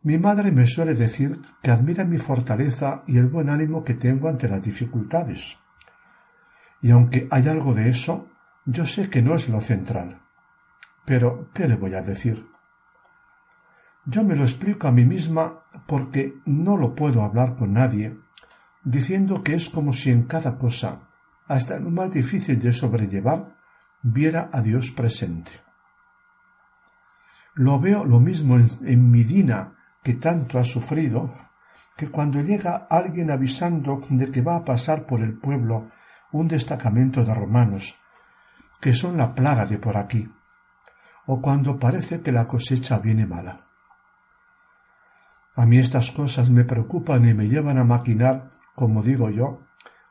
Mi 0.02 0.18
madre 0.18 0.52
me 0.52 0.66
suele 0.66 0.92
decir 0.92 1.40
que 1.62 1.70
admira 1.70 2.04
mi 2.04 2.18
fortaleza 2.18 3.02
y 3.06 3.16
el 3.16 3.28
buen 3.28 3.48
ánimo 3.48 3.82
que 3.84 3.94
tengo 3.94 4.28
ante 4.28 4.50
las 4.50 4.62
dificultades. 4.62 5.56
Y 6.82 6.90
aunque 6.90 7.26
hay 7.30 7.48
algo 7.48 7.72
de 7.72 7.88
eso, 7.88 8.28
yo 8.66 8.84
sé 8.84 9.08
que 9.08 9.22
no 9.22 9.34
es 9.34 9.48
lo 9.48 9.62
central. 9.62 10.20
Pero, 11.06 11.48
¿qué 11.54 11.66
le 11.68 11.76
voy 11.76 11.94
a 11.94 12.02
decir? 12.02 12.44
Yo 14.04 14.24
me 14.24 14.36
lo 14.36 14.42
explico 14.42 14.88
a 14.88 14.92
mí 14.92 15.06
misma 15.06 15.64
porque 15.86 16.34
no 16.44 16.76
lo 16.76 16.94
puedo 16.94 17.22
hablar 17.22 17.56
con 17.56 17.72
nadie 17.72 18.14
diciendo 18.84 19.42
que 19.42 19.54
es 19.54 19.70
como 19.70 19.94
si 19.94 20.10
en 20.10 20.24
cada 20.24 20.58
cosa, 20.58 21.09
hasta 21.50 21.80
lo 21.80 21.90
más 21.90 22.12
difícil 22.12 22.60
de 22.60 22.72
sobrellevar, 22.72 23.56
viera 24.02 24.50
a 24.52 24.62
Dios 24.62 24.92
presente. 24.92 25.50
Lo 27.54 27.80
veo 27.80 28.04
lo 28.04 28.20
mismo 28.20 28.54
en, 28.56 28.68
en 28.84 29.10
mi 29.10 29.24
Dina, 29.24 29.74
que 30.00 30.14
tanto 30.14 30.60
ha 30.60 30.64
sufrido, 30.64 31.34
que 31.96 32.08
cuando 32.08 32.40
llega 32.40 32.86
alguien 32.88 33.32
avisando 33.32 34.00
de 34.10 34.30
que 34.30 34.42
va 34.42 34.54
a 34.54 34.64
pasar 34.64 35.06
por 35.06 35.22
el 35.22 35.38
pueblo 35.40 35.90
un 36.30 36.46
destacamento 36.46 37.24
de 37.24 37.34
romanos, 37.34 37.98
que 38.80 38.94
son 38.94 39.16
la 39.16 39.34
plaga 39.34 39.66
de 39.66 39.78
por 39.78 39.96
aquí, 39.96 40.32
o 41.26 41.42
cuando 41.42 41.80
parece 41.80 42.20
que 42.20 42.30
la 42.30 42.46
cosecha 42.46 43.00
viene 43.00 43.26
mala. 43.26 43.56
A 45.56 45.66
mí 45.66 45.78
estas 45.78 46.12
cosas 46.12 46.48
me 46.48 46.62
preocupan 46.62 47.28
y 47.28 47.34
me 47.34 47.48
llevan 47.48 47.76
a 47.76 47.82
maquinar 47.82 48.50
como 48.80 49.02
digo 49.02 49.28
yo, 49.30 49.60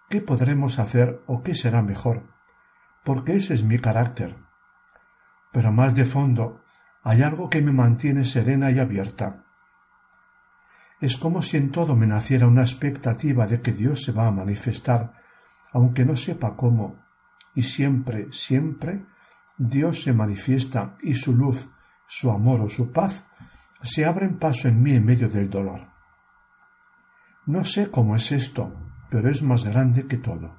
¿qué 0.09 0.21
podremos 0.21 0.79
hacer 0.79 1.21
o 1.27 1.43
qué 1.43 1.55
será 1.55 1.81
mejor? 1.81 2.23
Porque 3.03 3.35
ese 3.35 3.53
es 3.53 3.63
mi 3.63 3.79
carácter. 3.79 4.37
Pero 5.51 5.71
más 5.71 5.95
de 5.95 6.05
fondo 6.05 6.61
hay 7.03 7.21
algo 7.21 7.49
que 7.49 7.61
me 7.61 7.71
mantiene 7.71 8.25
serena 8.25 8.71
y 8.71 8.79
abierta. 8.79 9.45
Es 10.99 11.15
como 11.15 11.41
si 11.41 11.57
en 11.57 11.71
todo 11.71 11.95
me 11.95 12.07
naciera 12.07 12.47
una 12.47 12.61
expectativa 12.61 13.47
de 13.47 13.61
que 13.61 13.71
Dios 13.71 14.03
se 14.03 14.11
va 14.11 14.27
a 14.27 14.31
manifestar, 14.31 15.13
aunque 15.71 16.03
no 16.03 16.15
sepa 16.17 16.55
cómo, 16.57 17.05
y 17.55 17.63
siempre, 17.63 18.33
siempre, 18.33 19.05
Dios 19.57 20.03
se 20.03 20.13
manifiesta 20.13 20.97
y 21.01 21.13
su 21.13 21.35
luz, 21.35 21.69
su 22.07 22.31
amor 22.31 22.61
o 22.61 22.69
su 22.69 22.91
paz 22.91 23.25
se 23.81 24.05
abren 24.05 24.39
paso 24.39 24.67
en 24.67 24.81
mí 24.81 24.93
en 24.93 25.05
medio 25.05 25.29
del 25.29 25.49
dolor. 25.49 25.87
No 27.45 27.63
sé 27.63 27.89
cómo 27.89 28.15
es 28.15 28.31
esto, 28.31 28.88
pero 29.09 29.29
es 29.29 29.41
más 29.41 29.63
grande 29.65 30.07
que 30.07 30.17
todo. 30.17 30.57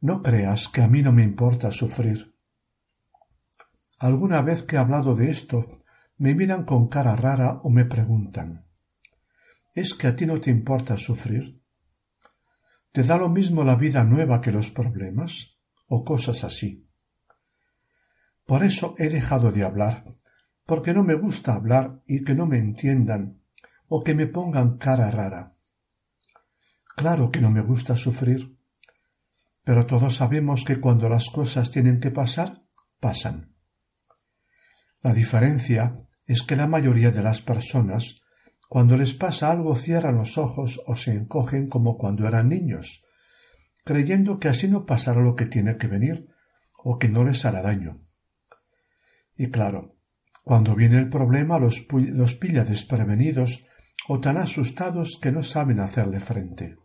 No 0.00 0.22
creas 0.22 0.68
que 0.68 0.82
a 0.82 0.88
mí 0.88 1.02
no 1.02 1.12
me 1.12 1.22
importa 1.22 1.70
sufrir. 1.70 2.34
Alguna 3.98 4.42
vez 4.42 4.62
que 4.62 4.76
he 4.76 4.78
hablado 4.78 5.14
de 5.14 5.30
esto, 5.30 5.82
me 6.18 6.34
miran 6.34 6.64
con 6.64 6.88
cara 6.88 7.16
rara 7.16 7.60
o 7.62 7.70
me 7.70 7.84
preguntan 7.84 8.66
¿Es 9.74 9.94
que 9.94 10.06
a 10.06 10.14
ti 10.14 10.26
no 10.26 10.40
te 10.40 10.50
importa 10.50 10.96
sufrir? 10.96 11.60
¿Te 12.92 13.02
da 13.02 13.16
lo 13.16 13.28
mismo 13.28 13.64
la 13.64 13.74
vida 13.74 14.04
nueva 14.04 14.40
que 14.40 14.52
los 14.52 14.70
problemas? 14.70 15.54
o 15.88 16.04
cosas 16.04 16.44
así. 16.44 16.88
Por 18.46 18.64
eso 18.64 18.94
he 18.98 19.08
dejado 19.08 19.52
de 19.52 19.64
hablar, 19.64 20.04
porque 20.66 20.92
no 20.92 21.02
me 21.02 21.14
gusta 21.14 21.54
hablar 21.54 22.02
y 22.06 22.22
que 22.24 22.34
no 22.34 22.46
me 22.46 22.58
entiendan 22.58 23.40
o 23.88 24.02
que 24.02 24.14
me 24.14 24.26
pongan 24.26 24.78
cara 24.78 25.10
rara. 25.10 25.53
Claro 26.96 27.30
que 27.30 27.40
no 27.40 27.50
me 27.50 27.60
gusta 27.60 27.96
sufrir, 27.96 28.56
pero 29.64 29.86
todos 29.86 30.14
sabemos 30.14 30.64
que 30.64 30.80
cuando 30.80 31.08
las 31.08 31.30
cosas 31.30 31.70
tienen 31.70 32.00
que 32.00 32.10
pasar, 32.10 32.62
pasan. 33.00 33.54
La 35.02 35.12
diferencia 35.12 36.06
es 36.26 36.42
que 36.42 36.56
la 36.56 36.66
mayoría 36.66 37.10
de 37.10 37.22
las 37.22 37.40
personas, 37.40 38.20
cuando 38.68 38.96
les 38.96 39.12
pasa 39.12 39.50
algo, 39.50 39.74
cierran 39.76 40.16
los 40.16 40.38
ojos 40.38 40.80
o 40.86 40.96
se 40.96 41.12
encogen 41.12 41.68
como 41.68 41.98
cuando 41.98 42.26
eran 42.26 42.48
niños, 42.48 43.04
creyendo 43.84 44.38
que 44.38 44.48
así 44.48 44.68
no 44.68 44.86
pasará 44.86 45.20
lo 45.20 45.34
que 45.34 45.46
tiene 45.46 45.76
que 45.76 45.86
venir 45.86 46.28
o 46.76 46.98
que 46.98 47.08
no 47.08 47.24
les 47.24 47.44
hará 47.44 47.62
daño. 47.62 48.00
Y 49.36 49.50
claro, 49.50 49.96
cuando 50.42 50.74
viene 50.74 50.98
el 50.98 51.08
problema 51.08 51.58
los, 51.58 51.80
pilla 51.80 52.64
desprevenidos 52.64 53.66
o 54.08 54.20
tan 54.20 54.36
asustados 54.36 55.18
que 55.20 55.32
no 55.32 55.42
saben 55.42 55.80
hacerle 55.80 56.20
frente. 56.20 56.76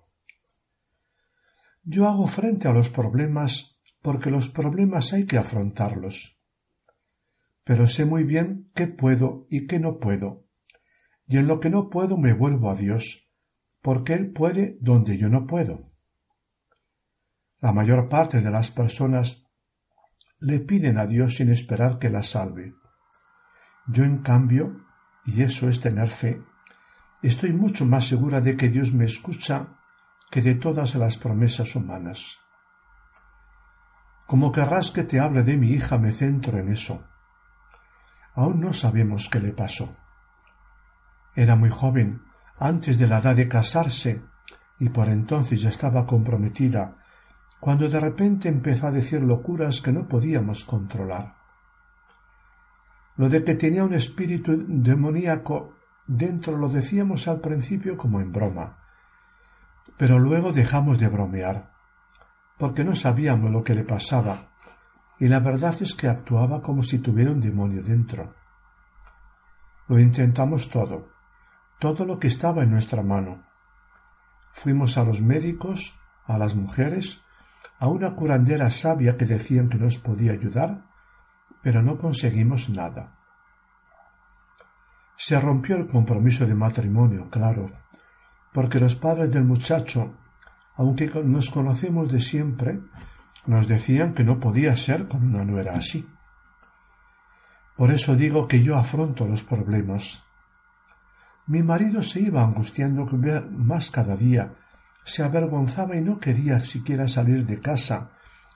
Yo 1.91 2.07
hago 2.07 2.27
frente 2.27 2.67
a 2.67 2.71
los 2.71 2.91
problemas 2.91 3.79
porque 4.03 4.29
los 4.29 4.47
problemas 4.47 5.11
hay 5.11 5.25
que 5.25 5.39
afrontarlos. 5.39 6.39
Pero 7.63 7.87
sé 7.87 8.05
muy 8.05 8.23
bien 8.23 8.69
qué 8.75 8.85
puedo 8.85 9.47
y 9.49 9.65
qué 9.65 9.79
no 9.79 9.97
puedo, 9.97 10.45
y 11.25 11.37
en 11.37 11.47
lo 11.47 11.59
que 11.59 11.71
no 11.71 11.89
puedo 11.89 12.15
me 12.15 12.33
vuelvo 12.33 12.69
a 12.69 12.75
Dios, 12.75 13.31
porque 13.81 14.13
Él 14.13 14.29
puede 14.33 14.77
donde 14.81 15.17
yo 15.17 15.29
no 15.29 15.47
puedo. 15.47 15.91
La 17.57 17.73
mayor 17.73 18.07
parte 18.07 18.39
de 18.39 18.51
las 18.51 18.69
personas 18.69 19.47
le 20.37 20.59
piden 20.59 20.99
a 20.99 21.07
Dios 21.07 21.37
sin 21.37 21.49
esperar 21.49 21.97
que 21.97 22.11
la 22.11 22.21
salve. 22.21 22.75
Yo, 23.87 24.03
en 24.03 24.19
cambio, 24.19 24.85
y 25.25 25.41
eso 25.41 25.67
es 25.67 25.81
tener 25.81 26.09
fe, 26.09 26.39
estoy 27.23 27.51
mucho 27.51 27.83
más 27.83 28.05
segura 28.05 28.41
de 28.41 28.55
que 28.55 28.69
Dios 28.69 28.93
me 28.93 29.05
escucha 29.05 29.78
que 30.29 30.41
de 30.41 30.55
todas 30.55 30.95
las 30.95 31.17
promesas 31.17 31.75
humanas. 31.75 32.39
Como 34.27 34.51
querrás 34.51 34.91
que 34.91 35.03
te 35.03 35.19
hable 35.19 35.43
de 35.43 35.57
mi 35.57 35.71
hija, 35.71 35.97
me 35.97 36.11
centro 36.11 36.57
en 36.59 36.69
eso. 36.69 37.03
Aún 38.35 38.61
no 38.61 38.73
sabemos 38.73 39.27
qué 39.29 39.39
le 39.39 39.51
pasó. 39.51 39.95
Era 41.35 41.55
muy 41.55 41.69
joven, 41.69 42.21
antes 42.57 42.99
de 42.99 43.07
la 43.07 43.19
edad 43.19 43.35
de 43.35 43.47
casarse, 43.47 44.21
y 44.79 44.89
por 44.89 45.09
entonces 45.09 45.61
ya 45.61 45.69
estaba 45.69 46.05
comprometida, 46.05 46.97
cuando 47.59 47.89
de 47.89 47.99
repente 47.99 48.47
empezó 48.47 48.87
a 48.87 48.91
decir 48.91 49.21
locuras 49.21 49.81
que 49.81 49.91
no 49.91 50.07
podíamos 50.07 50.63
controlar. 50.63 51.35
Lo 53.17 53.27
de 53.27 53.43
que 53.43 53.55
tenía 53.55 53.83
un 53.83 53.93
espíritu 53.93 54.55
demoníaco 54.67 55.79
Dentro 56.11 56.57
lo 56.57 56.69
decíamos 56.69 57.27
al 57.27 57.39
principio 57.39 57.95
como 57.95 58.19
en 58.19 58.31
broma, 58.31 58.79
pero 59.99 60.17
luego 60.17 60.53
dejamos 60.53 60.97
de 60.97 61.09
bromear, 61.09 61.73
porque 62.57 62.85
no 62.85 62.95
sabíamos 62.95 63.51
lo 63.51 63.65
que 63.65 63.75
le 63.75 63.83
pasaba, 63.83 64.53
y 65.19 65.27
la 65.27 65.41
verdad 65.41 65.75
es 65.81 65.93
que 65.93 66.07
actuaba 66.07 66.61
como 66.61 66.83
si 66.83 66.99
tuviera 66.99 67.31
un 67.31 67.41
demonio 67.41 67.83
dentro. 67.83 68.33
Lo 69.89 69.99
intentamos 69.99 70.69
todo, 70.69 71.09
todo 71.79 72.05
lo 72.05 72.17
que 72.17 72.27
estaba 72.27 72.63
en 72.63 72.71
nuestra 72.71 73.03
mano. 73.03 73.43
Fuimos 74.53 74.97
a 74.97 75.03
los 75.03 75.21
médicos, 75.21 75.99
a 76.25 76.37
las 76.37 76.55
mujeres, 76.55 77.21
a 77.77 77.89
una 77.89 78.15
curandera 78.15 78.71
sabia 78.71 79.17
que 79.17 79.25
decían 79.25 79.67
que 79.67 79.79
nos 79.79 79.97
podía 79.97 80.31
ayudar, 80.31 80.85
pero 81.61 81.83
no 81.83 81.97
conseguimos 81.97 82.69
nada. 82.69 83.17
Se 85.17 85.37
rompió 85.41 85.75
el 85.75 85.87
compromiso 85.87 86.45
de 86.45 86.55
matrimonio, 86.55 87.29
claro, 87.29 87.69
porque 88.59 88.81
los 88.81 88.95
padres 88.95 89.31
del 89.31 89.45
muchacho, 89.45 90.15
aunque 90.75 91.09
nos 91.23 91.49
conocemos 91.49 92.11
de 92.11 92.19
siempre, 92.19 92.81
nos 93.45 93.69
decían 93.69 94.13
que 94.13 94.25
no 94.25 94.37
podía 94.37 94.75
ser 94.75 95.07
cuando 95.07 95.37
una 95.37 95.45
no 95.45 95.59
era 95.59 95.77
así. 95.77 96.05
Por 97.77 97.89
eso 97.89 98.17
digo 98.17 98.49
que 98.49 98.61
yo 98.61 98.75
afronto 98.75 99.25
los 99.25 99.45
problemas. 99.45 100.25
Mi 101.47 101.63
marido 101.63 102.03
se 102.03 102.19
iba 102.19 102.43
angustiando 102.43 103.05
más 103.49 103.91
cada 103.91 104.17
día, 104.17 104.53
se 105.05 105.23
avergonzaba 105.23 105.95
y 105.95 106.01
no 106.01 106.19
quería 106.19 106.59
siquiera 106.59 107.07
salir 107.07 107.45
de 107.45 107.61
casa, 107.61 108.09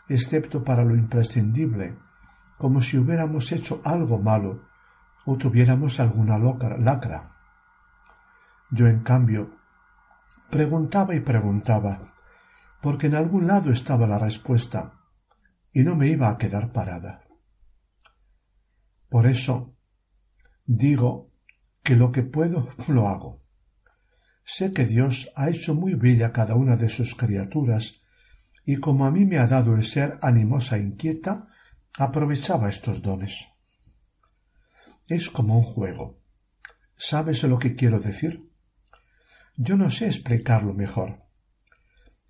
excepto 0.09 0.65
para 0.65 0.83
lo 0.83 0.97
imprescindible, 0.97 1.97
como 2.57 2.81
si 2.81 2.97
hubiéramos 2.97 3.49
hecho 3.53 3.81
algo 3.85 4.19
malo 4.19 4.65
o 5.23 5.37
tuviéramos 5.37 6.01
alguna 6.01 6.37
lacra. 6.37 7.37
Yo, 8.69 8.87
en 8.87 8.99
cambio, 8.99 9.62
preguntaba 10.49 11.15
y 11.15 11.19
preguntaba, 11.19 12.15
porque 12.81 13.07
en 13.07 13.15
algún 13.15 13.47
lado 13.47 13.71
estaba 13.71 14.07
la 14.07 14.19
respuesta, 14.19 14.99
y 15.71 15.83
no 15.83 15.95
me 15.95 16.07
iba 16.07 16.29
a 16.29 16.37
quedar 16.37 16.71
parada. 16.71 17.23
Por 19.09 19.25
eso 19.27 19.75
digo 20.65 21.31
que 21.83 21.95
lo 21.95 22.11
que 22.11 22.23
puedo 22.23 22.69
lo 22.87 23.09
hago. 23.09 23.41
Sé 24.45 24.73
que 24.73 24.85
Dios 24.85 25.31
ha 25.35 25.49
hecho 25.49 25.73
muy 25.73 25.93
bella 25.93 26.31
cada 26.31 26.55
una 26.55 26.75
de 26.75 26.89
sus 26.89 27.15
criaturas, 27.15 28.01
y 28.65 28.77
como 28.77 29.05
a 29.05 29.11
mí 29.11 29.25
me 29.25 29.37
ha 29.37 29.47
dado 29.47 29.75
el 29.75 29.83
ser 29.83 30.17
animosa 30.21 30.77
e 30.77 30.81
inquieta, 30.81 31.47
aprovechaba 31.97 32.69
estos 32.69 33.01
dones. 33.01 33.47
Es 35.07 35.29
como 35.29 35.57
un 35.57 35.63
juego. 35.63 36.19
¿Sabes 36.95 37.43
lo 37.43 37.59
que 37.59 37.75
quiero 37.75 37.99
decir? 37.99 38.49
Yo 39.55 39.77
no 39.77 39.89
sé 39.91 40.07
explicarlo 40.07 40.73
mejor. 40.73 41.23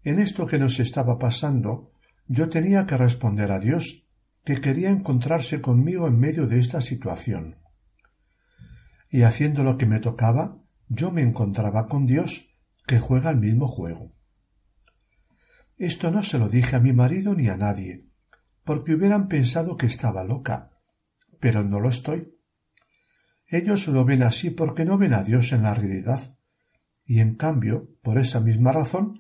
En 0.04 0.20
esto 0.20 0.46
que 0.46 0.60
nos 0.60 0.80
estaba 0.80 1.18
pasando, 1.18 1.94
yo 2.28 2.50
tenía 2.50 2.86
que 2.86 2.98
responder 2.98 3.52
a 3.52 3.60
Dios, 3.60 4.06
que 4.44 4.60
quería 4.60 4.90
encontrarse 4.90 5.62
conmigo 5.62 6.08
en 6.08 6.20
medio 6.20 6.48
de 6.48 6.60
esta 6.60 6.82
situación. 6.82 7.60
Y 9.10 9.22
haciendo 9.22 9.64
lo 9.64 9.78
que 9.78 9.86
me 9.86 10.02
tocaba, 10.02 10.58
yo 10.90 11.12
me 11.12 11.22
encontraba 11.22 11.88
con 11.88 12.06
Dios, 12.06 12.50
que 12.86 13.00
juega 13.00 13.30
el 13.30 13.38
mismo 13.38 13.68
juego. 13.68 14.14
Esto 15.78 16.12
no 16.12 16.24
se 16.24 16.38
lo 16.38 16.50
dije 16.50 16.76
a 16.76 16.82
mi 16.82 16.92
marido 16.92 17.34
ni 17.36 17.48
a 17.48 17.56
nadie, 17.56 18.10
porque 18.66 18.94
hubieran 18.96 19.30
pensado 19.30 19.78
que 19.78 19.86
estaba 19.86 20.26
loca, 20.26 20.78
pero 21.40 21.64
no 21.64 21.80
lo 21.80 21.88
estoy. 21.88 22.38
Ellos 23.48 23.88
lo 23.88 24.04
ven 24.04 24.24
así 24.24 24.50
porque 24.50 24.84
no 24.84 24.98
ven 24.98 25.14
a 25.14 25.24
Dios 25.24 25.54
en 25.54 25.64
la 25.64 25.74
realidad, 25.74 26.38
y 27.06 27.20
en 27.20 27.36
cambio, 27.36 27.90
por 28.02 28.18
esa 28.18 28.40
misma 28.40 28.72
razón, 28.72 29.20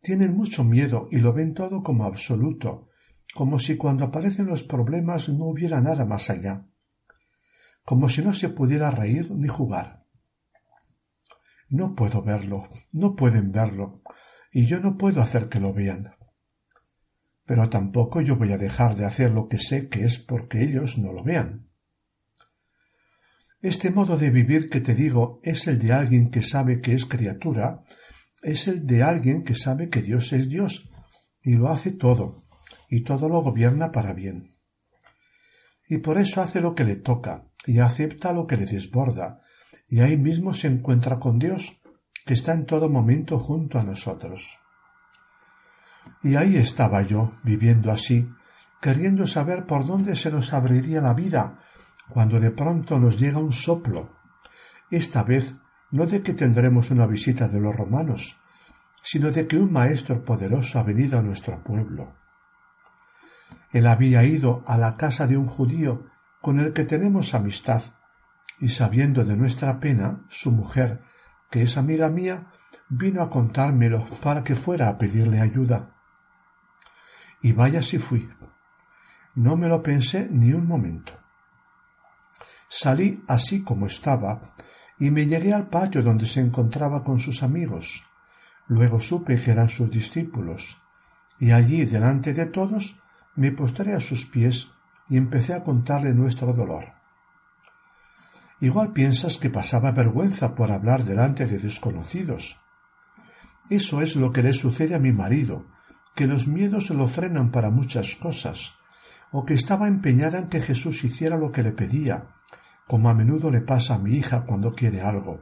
tienen 0.00 0.34
mucho 0.34 0.64
miedo 0.64 1.08
y 1.10 1.18
lo 1.18 1.32
ven 1.32 1.54
todo 1.54 1.82
como 1.82 2.04
absoluto, 2.04 2.88
como 3.34 3.58
si 3.58 3.76
cuando 3.76 4.04
aparecen 4.04 4.46
los 4.46 4.62
problemas 4.62 5.28
no 5.28 5.46
hubiera 5.46 5.80
nada 5.80 6.04
más 6.04 6.28
allá, 6.30 6.66
como 7.84 8.08
si 8.08 8.22
no 8.22 8.34
se 8.34 8.48
pudiera 8.48 8.90
reír 8.90 9.30
ni 9.30 9.48
jugar. 9.48 10.04
No 11.68 11.94
puedo 11.94 12.22
verlo, 12.22 12.68
no 12.90 13.14
pueden 13.14 13.52
verlo, 13.52 14.02
y 14.52 14.66
yo 14.66 14.80
no 14.80 14.98
puedo 14.98 15.22
hacer 15.22 15.48
que 15.48 15.60
lo 15.60 15.72
vean. 15.72 16.14
Pero 17.44 17.68
tampoco 17.70 18.20
yo 18.20 18.36
voy 18.36 18.52
a 18.52 18.58
dejar 18.58 18.96
de 18.96 19.04
hacer 19.04 19.30
lo 19.30 19.48
que 19.48 19.58
sé 19.58 19.88
que 19.88 20.04
es 20.04 20.18
porque 20.18 20.62
ellos 20.62 20.98
no 20.98 21.12
lo 21.12 21.24
vean. 21.24 21.71
Este 23.62 23.92
modo 23.92 24.18
de 24.18 24.30
vivir 24.30 24.68
que 24.68 24.80
te 24.80 24.92
digo 24.92 25.38
es 25.44 25.68
el 25.68 25.78
de 25.78 25.92
alguien 25.92 26.32
que 26.32 26.42
sabe 26.42 26.80
que 26.80 26.94
es 26.94 27.06
criatura, 27.06 27.84
es 28.42 28.66
el 28.66 28.84
de 28.88 29.04
alguien 29.04 29.44
que 29.44 29.54
sabe 29.54 29.88
que 29.88 30.02
Dios 30.02 30.32
es 30.32 30.48
Dios 30.48 30.90
y 31.40 31.54
lo 31.54 31.68
hace 31.68 31.92
todo, 31.92 32.44
y 32.88 33.04
todo 33.04 33.28
lo 33.28 33.40
gobierna 33.40 33.92
para 33.92 34.14
bien. 34.14 34.56
Y 35.88 35.98
por 35.98 36.18
eso 36.18 36.42
hace 36.42 36.60
lo 36.60 36.74
que 36.74 36.82
le 36.82 36.96
toca 36.96 37.46
y 37.64 37.78
acepta 37.78 38.32
lo 38.32 38.48
que 38.48 38.56
le 38.56 38.66
desborda, 38.66 39.42
y 39.86 40.00
ahí 40.00 40.16
mismo 40.16 40.52
se 40.52 40.66
encuentra 40.66 41.20
con 41.20 41.38
Dios, 41.38 41.80
que 42.26 42.34
está 42.34 42.54
en 42.54 42.66
todo 42.66 42.88
momento 42.88 43.38
junto 43.38 43.78
a 43.78 43.84
nosotros. 43.84 44.58
Y 46.24 46.34
ahí 46.34 46.56
estaba 46.56 47.02
yo, 47.02 47.34
viviendo 47.44 47.92
así, 47.92 48.28
queriendo 48.80 49.24
saber 49.28 49.66
por 49.66 49.86
dónde 49.86 50.16
se 50.16 50.32
nos 50.32 50.52
abriría 50.52 51.00
la 51.00 51.14
vida 51.14 51.60
cuando 52.08 52.40
de 52.40 52.50
pronto 52.50 52.98
nos 52.98 53.18
llega 53.18 53.38
un 53.38 53.52
soplo, 53.52 54.16
esta 54.90 55.22
vez 55.22 55.54
no 55.90 56.06
de 56.06 56.22
que 56.22 56.34
tendremos 56.34 56.90
una 56.90 57.06
visita 57.06 57.48
de 57.48 57.60
los 57.60 57.74
romanos, 57.74 58.40
sino 59.02 59.30
de 59.30 59.46
que 59.46 59.58
un 59.58 59.72
maestro 59.72 60.24
poderoso 60.24 60.78
ha 60.78 60.82
venido 60.82 61.18
a 61.18 61.22
nuestro 61.22 61.62
pueblo. 61.62 62.14
Él 63.70 63.86
había 63.86 64.24
ido 64.24 64.62
a 64.66 64.76
la 64.76 64.96
casa 64.96 65.26
de 65.26 65.36
un 65.36 65.46
judío 65.46 66.06
con 66.40 66.60
el 66.60 66.72
que 66.72 66.84
tenemos 66.84 67.34
amistad, 67.34 67.82
y 68.58 68.68
sabiendo 68.68 69.24
de 69.24 69.36
nuestra 69.36 69.80
pena, 69.80 70.24
su 70.28 70.52
mujer, 70.52 71.02
que 71.50 71.62
es 71.62 71.76
amiga 71.76 72.08
mía, 72.10 72.52
vino 72.88 73.22
a 73.22 73.30
contármelo 73.30 74.06
para 74.22 74.44
que 74.44 74.54
fuera 74.54 74.88
a 74.88 74.98
pedirle 74.98 75.40
ayuda. 75.40 75.96
Y 77.40 77.52
vaya 77.52 77.82
si 77.82 77.98
fui. 77.98 78.30
No 79.34 79.56
me 79.56 79.68
lo 79.68 79.82
pensé 79.82 80.28
ni 80.30 80.52
un 80.52 80.66
momento. 80.66 81.21
Salí 82.74 83.22
así 83.28 83.62
como 83.62 83.86
estaba 83.86 84.54
y 84.98 85.10
me 85.10 85.26
llegué 85.26 85.52
al 85.52 85.68
patio 85.68 86.02
donde 86.02 86.24
se 86.24 86.40
encontraba 86.40 87.04
con 87.04 87.18
sus 87.18 87.42
amigos. 87.42 88.02
Luego 88.66 88.98
supe 88.98 89.36
que 89.36 89.50
eran 89.50 89.68
sus 89.68 89.90
discípulos, 89.90 90.80
y 91.38 91.50
allí 91.50 91.84
delante 91.84 92.32
de 92.32 92.46
todos 92.46 92.98
me 93.36 93.52
postré 93.52 93.92
a 93.92 94.00
sus 94.00 94.24
pies 94.24 94.70
y 95.10 95.18
empecé 95.18 95.52
a 95.52 95.62
contarle 95.62 96.14
nuestro 96.14 96.54
dolor. 96.54 96.94
Igual 98.62 98.94
piensas 98.94 99.36
que 99.36 99.50
pasaba 99.50 99.92
vergüenza 99.92 100.54
por 100.54 100.72
hablar 100.72 101.04
delante 101.04 101.44
de 101.44 101.58
desconocidos. 101.58 102.58
Eso 103.68 104.00
es 104.00 104.16
lo 104.16 104.32
que 104.32 104.42
le 104.42 104.54
sucede 104.54 104.94
a 104.94 104.98
mi 104.98 105.12
marido, 105.12 105.66
que 106.14 106.26
los 106.26 106.48
miedos 106.48 106.88
lo 106.88 107.06
frenan 107.06 107.50
para 107.50 107.68
muchas 107.68 108.16
cosas, 108.16 108.72
o 109.30 109.44
que 109.44 109.52
estaba 109.52 109.88
empeñada 109.88 110.38
en 110.38 110.48
que 110.48 110.62
Jesús 110.62 111.04
hiciera 111.04 111.36
lo 111.36 111.52
que 111.52 111.62
le 111.62 111.72
pedía, 111.72 112.28
como 112.86 113.08
a 113.08 113.14
menudo 113.14 113.50
le 113.50 113.60
pasa 113.60 113.94
a 113.94 113.98
mi 113.98 114.16
hija 114.16 114.44
cuando 114.44 114.72
quiere 114.72 115.00
algo. 115.00 115.40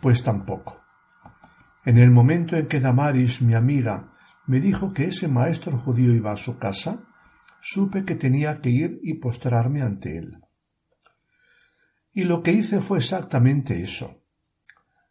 Pues 0.00 0.22
tampoco. 0.22 0.80
En 1.84 1.98
el 1.98 2.10
momento 2.10 2.56
en 2.56 2.66
que 2.66 2.80
Damaris, 2.80 3.42
mi 3.42 3.54
amiga, 3.54 4.12
me 4.46 4.60
dijo 4.60 4.92
que 4.92 5.04
ese 5.04 5.28
maestro 5.28 5.78
judío 5.78 6.14
iba 6.14 6.32
a 6.32 6.36
su 6.36 6.58
casa, 6.58 7.04
supe 7.60 8.04
que 8.04 8.14
tenía 8.14 8.60
que 8.60 8.70
ir 8.70 9.00
y 9.02 9.14
postrarme 9.14 9.82
ante 9.82 10.18
él. 10.18 10.38
Y 12.12 12.24
lo 12.24 12.42
que 12.42 12.52
hice 12.52 12.80
fue 12.80 12.98
exactamente 12.98 13.82
eso. 13.82 14.24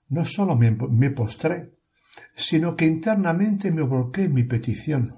No 0.09 0.25
sólo 0.25 0.55
me, 0.55 0.71
me 0.71 1.11
postré, 1.11 1.77
sino 2.35 2.75
que 2.75 2.85
internamente 2.85 3.71
me 3.71 3.83
volqué 3.83 4.23
en 4.23 4.33
mi 4.33 4.43
petición. 4.43 5.15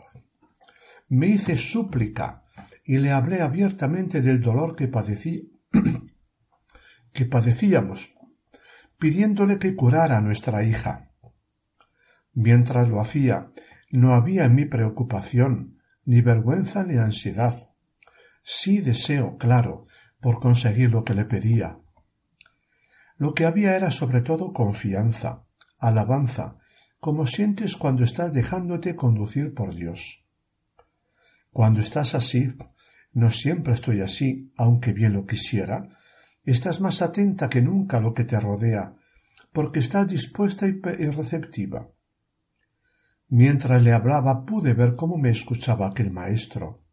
Me 1.09 1.27
hice 1.27 1.57
súplica 1.57 2.43
y 2.85 2.97
le 2.97 3.11
hablé 3.11 3.41
abiertamente 3.41 4.21
del 4.21 4.41
dolor 4.41 4.75
que 4.75 4.87
padecí 4.87 5.50
que 7.13 7.25
padecíamos, 7.25 8.15
pidiéndole 8.97 9.59
que 9.59 9.75
curara 9.75 10.17
a 10.17 10.21
nuestra 10.21 10.63
hija. 10.63 11.11
Mientras 12.33 12.87
lo 12.87 13.01
hacía, 13.01 13.51
no 13.89 14.13
había 14.13 14.45
en 14.45 14.55
mí 14.55 14.65
preocupación, 14.65 15.79
ni 16.05 16.21
vergüenza 16.21 16.83
ni 16.83 16.97
ansiedad. 16.97 17.69
Sí 18.43 18.79
deseo, 18.79 19.37
claro, 19.37 19.87
por 20.19 20.39
conseguir 20.39 20.91
lo 20.91 21.03
que 21.03 21.13
le 21.13 21.25
pedía. 21.25 21.79
Lo 23.17 23.33
que 23.33 23.45
había 23.45 23.75
era 23.75 23.91
sobre 23.91 24.21
todo 24.21 24.53
confianza, 24.53 25.43
alabanza, 25.77 26.57
como 26.99 27.25
sientes 27.25 27.75
cuando 27.75 28.03
estás 28.03 28.31
dejándote 28.33 28.95
conducir 28.95 29.53
por 29.53 29.75
Dios. 29.75 30.25
Cuando 31.51 31.81
estás 31.81 32.15
así, 32.15 32.53
no 33.13 33.29
siempre 33.31 33.73
estoy 33.73 34.01
así, 34.01 34.53
aunque 34.55 34.93
bien 34.93 35.13
lo 35.13 35.25
quisiera. 35.25 35.97
Estás 36.43 36.81
más 36.81 37.01
atenta 37.01 37.49
que 37.49 37.61
nunca 37.61 37.97
a 37.97 38.01
lo 38.01 38.13
que 38.13 38.23
te 38.23 38.39
rodea, 38.39 38.95
porque 39.53 39.79
estás 39.79 40.07
dispuesta 40.07 40.67
y 40.67 40.79
receptiva. 41.09 41.89
Mientras 43.27 43.81
le 43.81 43.93
hablaba 43.93 44.45
pude 44.45 44.73
ver 44.73 44.95
cómo 44.95 45.17
me 45.17 45.29
escuchaba 45.29 45.87
aquel 45.87 46.11
maestro. 46.11 46.83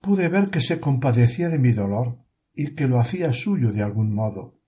Pude 0.00 0.28
ver 0.28 0.50
que 0.50 0.60
se 0.60 0.80
compadecía 0.80 1.48
de 1.48 1.58
mi 1.58 1.72
dolor 1.72 2.18
y 2.54 2.74
que 2.74 2.86
lo 2.86 3.00
hacía 3.00 3.32
suyo 3.32 3.72
de 3.72 3.82
algún 3.82 4.14
modo. 4.14 4.60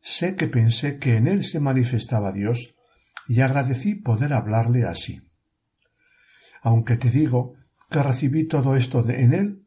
Sé 0.00 0.36
que 0.36 0.48
pensé 0.48 0.98
que 0.98 1.16
en 1.16 1.26
él 1.26 1.44
se 1.44 1.60
manifestaba 1.60 2.30
Dios 2.30 2.76
y 3.26 3.40
agradecí 3.40 3.94
poder 3.94 4.32
hablarle 4.32 4.84
así. 4.84 5.22
Aunque 6.62 6.96
te 6.96 7.10
digo 7.10 7.54
que 7.90 8.02
recibí 8.02 8.46
todo 8.46 8.76
esto 8.76 9.08
en 9.08 9.32
él, 9.32 9.64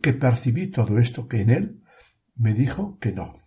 que 0.00 0.12
percibí 0.12 0.70
todo 0.70 0.98
esto 0.98 1.26
que 1.26 1.40
en 1.42 1.50
él, 1.50 1.81
me 2.36 2.54
dijo 2.54 2.98
que 2.98 3.12
no. 3.12 3.38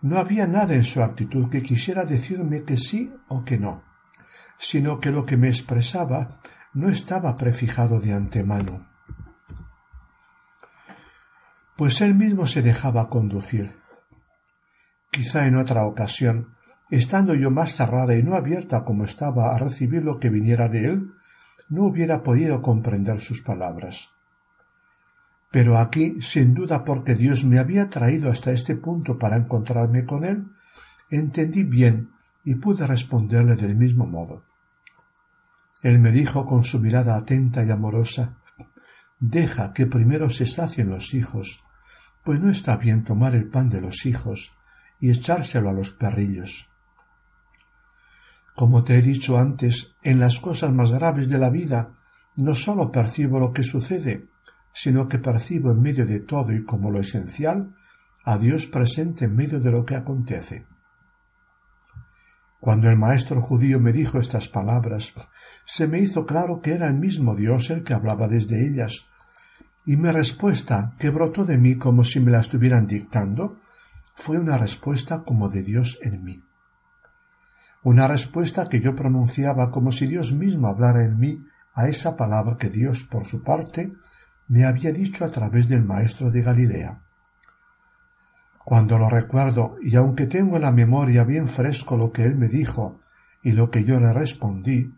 No 0.00 0.18
había 0.18 0.46
nada 0.46 0.74
en 0.74 0.84
su 0.84 1.02
actitud 1.02 1.48
que 1.48 1.62
quisiera 1.62 2.04
decirme 2.04 2.64
que 2.64 2.76
sí 2.76 3.12
o 3.28 3.44
que 3.44 3.58
no. 3.58 3.84
sino 4.62 5.00
que 5.00 5.10
lo 5.10 5.26
que 5.26 5.36
me 5.36 5.48
expresaba 5.48 6.40
no 6.72 6.88
estaba 6.88 7.34
prefijado 7.34 7.98
de 7.98 8.12
antemano. 8.12 8.86
Pues 11.76 12.00
él 12.00 12.14
mismo 12.14 12.46
se 12.46 12.62
dejaba 12.62 13.08
conducir. 13.08 13.76
Quizá 15.10 15.46
en 15.48 15.56
otra 15.56 15.84
ocasión, 15.84 16.54
estando 16.90 17.34
yo 17.34 17.50
más 17.50 17.76
cerrada 17.76 18.14
y 18.14 18.22
no 18.22 18.36
abierta 18.36 18.84
como 18.84 19.02
estaba 19.04 19.52
a 19.52 19.58
recibir 19.58 20.04
lo 20.04 20.20
que 20.20 20.30
viniera 20.30 20.68
de 20.68 20.84
él, 20.84 21.12
no 21.68 21.84
hubiera 21.84 22.22
podido 22.22 22.62
comprender 22.62 23.20
sus 23.20 23.42
palabras. 23.42 24.10
Pero 25.52 25.78
aquí, 25.78 26.16
sin 26.22 26.54
duda 26.54 26.82
porque 26.82 27.14
Dios 27.14 27.44
me 27.44 27.58
había 27.58 27.90
traído 27.90 28.30
hasta 28.30 28.52
este 28.52 28.74
punto 28.74 29.18
para 29.18 29.36
encontrarme 29.36 30.06
con 30.06 30.24
él, 30.24 30.46
entendí 31.10 31.62
bien 31.62 32.10
y 32.42 32.54
pude 32.54 32.86
responderle 32.86 33.54
del 33.54 33.76
mismo 33.76 34.06
modo. 34.06 34.44
Él 35.82 35.98
me 35.98 36.10
dijo 36.10 36.46
con 36.46 36.64
su 36.64 36.80
mirada 36.80 37.16
atenta 37.16 37.62
y 37.64 37.70
amorosa 37.70 38.38
Deja 39.20 39.72
que 39.72 39.86
primero 39.86 40.30
se 40.30 40.46
sacien 40.46 40.88
los 40.88 41.12
hijos, 41.14 41.62
pues 42.24 42.40
no 42.40 42.50
está 42.50 42.76
bien 42.76 43.04
tomar 43.04 43.34
el 43.34 43.48
pan 43.48 43.68
de 43.68 43.80
los 43.80 44.06
hijos 44.06 44.56
y 45.00 45.10
echárselo 45.10 45.68
a 45.68 45.72
los 45.72 45.92
perrillos. 45.92 46.68
Como 48.56 48.84
te 48.84 48.98
he 48.98 49.02
dicho 49.02 49.38
antes, 49.38 49.94
en 50.02 50.18
las 50.18 50.38
cosas 50.38 50.72
más 50.72 50.92
graves 50.92 51.28
de 51.28 51.38
la 51.38 51.50
vida 51.50 51.90
no 52.36 52.54
sólo 52.54 52.90
percibo 52.90 53.38
lo 53.38 53.52
que 53.52 53.62
sucede, 53.62 54.31
sino 54.72 55.08
que 55.08 55.18
percibo 55.18 55.70
en 55.70 55.82
medio 55.82 56.06
de 56.06 56.20
todo 56.20 56.52
y 56.52 56.64
como 56.64 56.90
lo 56.90 57.00
esencial 57.00 57.74
a 58.24 58.38
Dios 58.38 58.66
presente 58.66 59.24
en 59.24 59.34
medio 59.34 59.60
de 59.60 59.70
lo 59.70 59.84
que 59.84 59.96
acontece. 59.96 60.66
Cuando 62.60 62.88
el 62.88 62.96
maestro 62.96 63.40
judío 63.40 63.80
me 63.80 63.92
dijo 63.92 64.18
estas 64.18 64.48
palabras, 64.48 65.12
se 65.64 65.88
me 65.88 65.98
hizo 65.98 66.24
claro 66.26 66.60
que 66.60 66.74
era 66.74 66.86
el 66.86 66.94
mismo 66.94 67.34
Dios 67.34 67.70
el 67.70 67.82
que 67.82 67.92
hablaba 67.92 68.28
desde 68.28 68.64
ellas, 68.64 69.08
y 69.84 69.96
mi 69.96 70.10
respuesta, 70.12 70.94
que 70.98 71.10
brotó 71.10 71.44
de 71.44 71.58
mí 71.58 71.74
como 71.74 72.04
si 72.04 72.20
me 72.20 72.30
la 72.30 72.38
estuvieran 72.38 72.86
dictando, 72.86 73.58
fue 74.14 74.38
una 74.38 74.56
respuesta 74.56 75.24
como 75.24 75.48
de 75.48 75.62
Dios 75.62 75.98
en 76.02 76.22
mí. 76.22 76.44
Una 77.82 78.06
respuesta 78.06 78.68
que 78.68 78.80
yo 78.80 78.94
pronunciaba 78.94 79.72
como 79.72 79.90
si 79.90 80.06
Dios 80.06 80.32
mismo 80.32 80.68
hablara 80.68 81.04
en 81.04 81.18
mí 81.18 81.44
a 81.74 81.88
esa 81.88 82.16
palabra 82.16 82.56
que 82.56 82.70
Dios, 82.70 83.02
por 83.02 83.26
su 83.26 83.42
parte, 83.42 83.92
me 84.52 84.66
había 84.66 84.92
dicho 84.92 85.24
a 85.24 85.30
través 85.30 85.66
del 85.66 85.82
Maestro 85.82 86.30
de 86.30 86.42
Galilea. 86.42 87.00
Cuando 88.66 88.98
lo 88.98 89.08
recuerdo, 89.08 89.76
y 89.82 89.96
aunque 89.96 90.26
tengo 90.26 90.56
en 90.56 90.62
la 90.62 90.72
memoria 90.72 91.24
bien 91.24 91.48
fresco 91.48 91.96
lo 91.96 92.12
que 92.12 92.24
él 92.24 92.36
me 92.36 92.48
dijo 92.48 93.00
y 93.42 93.52
lo 93.52 93.70
que 93.70 93.82
yo 93.82 93.98
le 93.98 94.12
respondí, 94.12 94.92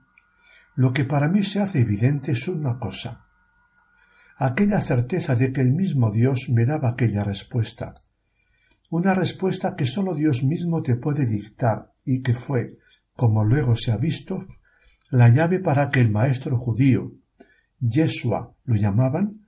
lo 0.74 0.92
que 0.92 1.04
para 1.04 1.28
mí 1.28 1.44
se 1.44 1.60
hace 1.60 1.82
evidente 1.82 2.32
es 2.32 2.48
una 2.48 2.80
cosa 2.80 3.20
aquella 4.38 4.80
certeza 4.80 5.36
de 5.36 5.52
que 5.52 5.60
el 5.60 5.70
mismo 5.70 6.10
Dios 6.10 6.48
me 6.52 6.66
daba 6.66 6.88
aquella 6.88 7.22
respuesta, 7.22 7.94
una 8.90 9.14
respuesta 9.14 9.76
que 9.76 9.86
sólo 9.86 10.16
Dios 10.16 10.42
mismo 10.42 10.82
te 10.82 10.96
puede 10.96 11.26
dictar 11.26 11.92
y 12.04 12.22
que 12.22 12.34
fue, 12.34 12.78
como 13.14 13.44
luego 13.44 13.76
se 13.76 13.92
ha 13.92 13.96
visto, 13.96 14.44
la 15.10 15.28
llave 15.28 15.60
para 15.60 15.90
que 15.90 16.00
el 16.00 16.10
maestro 16.10 16.58
judío, 16.58 17.12
Yeshua 17.78 18.52
lo 18.64 18.74
llamaban, 18.74 19.43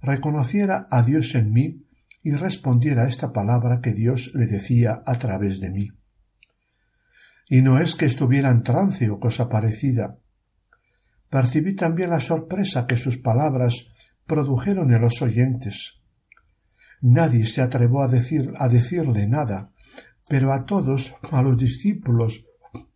reconociera 0.00 0.86
a 0.90 1.02
Dios 1.02 1.34
en 1.34 1.52
mí 1.52 1.84
y 2.22 2.32
respondiera 2.32 3.04
a 3.04 3.08
esta 3.08 3.32
palabra 3.32 3.80
que 3.80 3.92
Dios 3.92 4.32
le 4.34 4.46
decía 4.46 5.02
a 5.06 5.14
través 5.14 5.60
de 5.60 5.70
mí. 5.70 5.90
Y 7.48 7.62
no 7.62 7.78
es 7.78 7.94
que 7.94 8.04
estuviera 8.04 8.50
en 8.50 8.62
trance 8.62 9.08
o 9.08 9.18
cosa 9.18 9.48
parecida. 9.48 10.18
Percibí 11.30 11.74
también 11.74 12.10
la 12.10 12.20
sorpresa 12.20 12.86
que 12.86 12.96
sus 12.96 13.18
palabras 13.18 13.88
produjeron 14.26 14.92
en 14.92 15.00
los 15.00 15.22
oyentes. 15.22 16.00
Nadie 17.00 17.46
se 17.46 17.62
atrevó 17.62 18.02
a, 18.02 18.08
decir, 18.08 18.52
a 18.58 18.68
decirle 18.68 19.26
nada, 19.26 19.70
pero 20.28 20.52
a 20.52 20.66
todos, 20.66 21.14
a 21.30 21.42
los 21.42 21.56
discípulos 21.56 22.44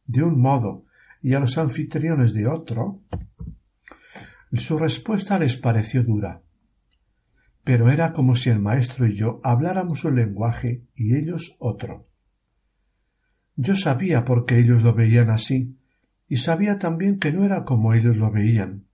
de 0.07 0.23
un 0.23 0.41
modo 0.41 0.85
y 1.23 1.35
a 1.35 1.41
los 1.41 1.57
anfitriones 1.57 2.35
de 2.35 2.47
otro, 2.47 3.01
su 4.53 4.77
respuesta 4.77 5.39
les 5.39 5.57
pareció 5.57 6.03
dura. 6.03 6.43
Pero 7.65 7.91
era 7.91 8.13
como 8.13 8.35
si 8.35 8.51
el 8.51 8.59
maestro 8.59 9.07
y 9.07 9.17
yo 9.17 9.41
habláramos 9.45 10.05
un 10.05 10.17
lenguaje 10.17 10.85
y 10.95 11.17
ellos 11.17 11.57
otro. 11.61 12.09
Yo 13.57 13.77
sabía 13.77 14.25
por 14.25 14.47
qué 14.47 14.59
ellos 14.59 14.83
lo 14.83 14.95
veían 14.95 15.31
así, 15.31 15.77
y 16.29 16.39
sabía 16.39 16.79
también 16.79 17.19
que 17.19 17.33
no 17.33 17.45
era 17.45 17.65
como 17.65 17.93
ellos 17.93 18.17
lo 18.17 18.31
veían. 18.31 18.87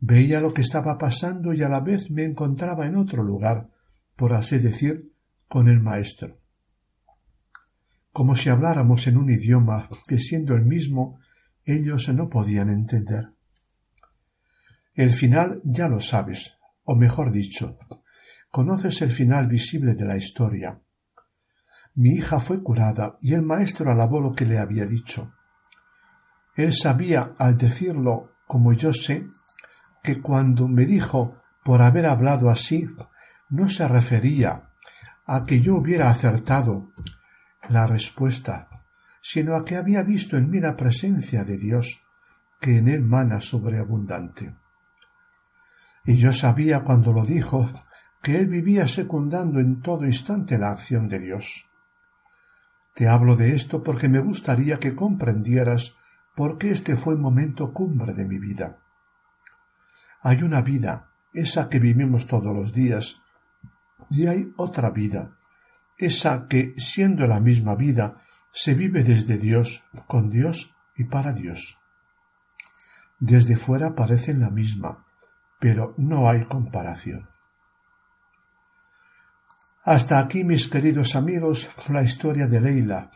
Veía 0.00 0.40
lo 0.40 0.54
que 0.54 0.62
estaba 0.62 0.98
pasando 0.98 1.52
y 1.52 1.62
a 1.62 1.68
la 1.68 1.80
vez 1.80 2.10
me 2.10 2.24
encontraba 2.24 2.86
en 2.86 2.96
otro 2.96 3.22
lugar, 3.22 3.68
por 4.16 4.32
así 4.32 4.58
decir, 4.58 5.12
con 5.48 5.68
el 5.68 5.80
maestro. 5.80 6.38
Como 8.12 8.34
si 8.34 8.48
habláramos 8.48 9.06
en 9.06 9.18
un 9.18 9.30
idioma 9.30 9.88
que 10.08 10.18
siendo 10.18 10.54
el 10.54 10.64
mismo 10.64 11.18
ellos 11.64 12.08
no 12.08 12.30
podían 12.30 12.70
entender. 12.70 13.28
El 14.94 15.10
final 15.10 15.60
ya 15.64 15.88
lo 15.88 16.00
sabes, 16.00 16.55
o 16.86 16.96
mejor 16.96 17.30
dicho, 17.30 17.78
conoces 18.50 19.02
el 19.02 19.10
final 19.10 19.48
visible 19.48 19.94
de 19.94 20.04
la 20.04 20.16
historia. 20.16 20.80
Mi 21.94 22.10
hija 22.10 22.40
fue 22.40 22.62
curada 22.62 23.18
y 23.20 23.34
el 23.34 23.42
maestro 23.42 23.90
alabó 23.90 24.20
lo 24.20 24.32
que 24.32 24.46
le 24.46 24.58
había 24.58 24.86
dicho. 24.86 25.32
Él 26.54 26.72
sabía, 26.72 27.34
al 27.38 27.58
decirlo 27.58 28.32
como 28.46 28.72
yo 28.72 28.92
sé, 28.92 29.26
que 30.02 30.22
cuando 30.22 30.68
me 30.68 30.86
dijo 30.86 31.42
por 31.64 31.82
haber 31.82 32.06
hablado 32.06 32.48
así, 32.48 32.86
no 33.50 33.68
se 33.68 33.88
refería 33.88 34.70
a 35.26 35.44
que 35.44 35.60
yo 35.60 35.74
hubiera 35.74 36.08
acertado 36.08 36.92
la 37.68 37.86
respuesta, 37.86 38.68
sino 39.20 39.56
a 39.56 39.64
que 39.64 39.76
había 39.76 40.02
visto 40.02 40.36
en 40.36 40.48
mí 40.48 40.60
la 40.60 40.76
presencia 40.76 41.42
de 41.42 41.58
Dios, 41.58 42.04
que 42.60 42.78
en 42.78 42.88
él 42.88 43.02
mana 43.02 43.40
sobreabundante. 43.40 44.54
Y 46.06 46.16
yo 46.16 46.32
sabía 46.32 46.84
cuando 46.84 47.12
lo 47.12 47.24
dijo 47.24 47.68
que 48.22 48.38
él 48.38 48.46
vivía 48.46 48.86
secundando 48.86 49.58
en 49.58 49.82
todo 49.82 50.06
instante 50.06 50.56
la 50.56 50.70
acción 50.70 51.08
de 51.08 51.18
Dios. 51.18 51.68
Te 52.94 53.08
hablo 53.08 53.36
de 53.36 53.54
esto 53.54 53.82
porque 53.82 54.08
me 54.08 54.20
gustaría 54.20 54.78
que 54.78 54.94
comprendieras 54.94 55.96
por 56.36 56.58
qué 56.58 56.70
este 56.70 56.96
fue 56.96 57.14
el 57.14 57.20
momento 57.20 57.72
cumbre 57.72 58.12
de 58.12 58.24
mi 58.24 58.38
vida. 58.38 58.78
Hay 60.22 60.42
una 60.42 60.62
vida, 60.62 61.10
esa 61.32 61.68
que 61.68 61.78
vivimos 61.78 62.26
todos 62.26 62.54
los 62.54 62.72
días, 62.72 63.22
y 64.08 64.26
hay 64.26 64.52
otra 64.56 64.90
vida, 64.90 65.38
esa 65.98 66.46
que, 66.46 66.74
siendo 66.76 67.26
la 67.26 67.40
misma 67.40 67.74
vida, 67.74 68.22
se 68.52 68.74
vive 68.74 69.02
desde 69.02 69.38
Dios, 69.38 69.84
con 70.06 70.30
Dios 70.30 70.74
y 70.94 71.04
para 71.04 71.32
Dios. 71.32 71.78
Desde 73.18 73.56
fuera 73.56 73.94
parecen 73.94 74.40
la 74.40 74.50
misma, 74.50 75.05
pero 75.66 75.94
no 75.96 76.30
hay 76.30 76.44
comparación. 76.44 77.28
Hasta 79.82 80.20
aquí, 80.20 80.44
mis 80.44 80.68
queridos 80.68 81.16
amigos, 81.16 81.68
la 81.88 82.04
historia 82.04 82.46
de 82.46 82.60
Leila, 82.60 83.10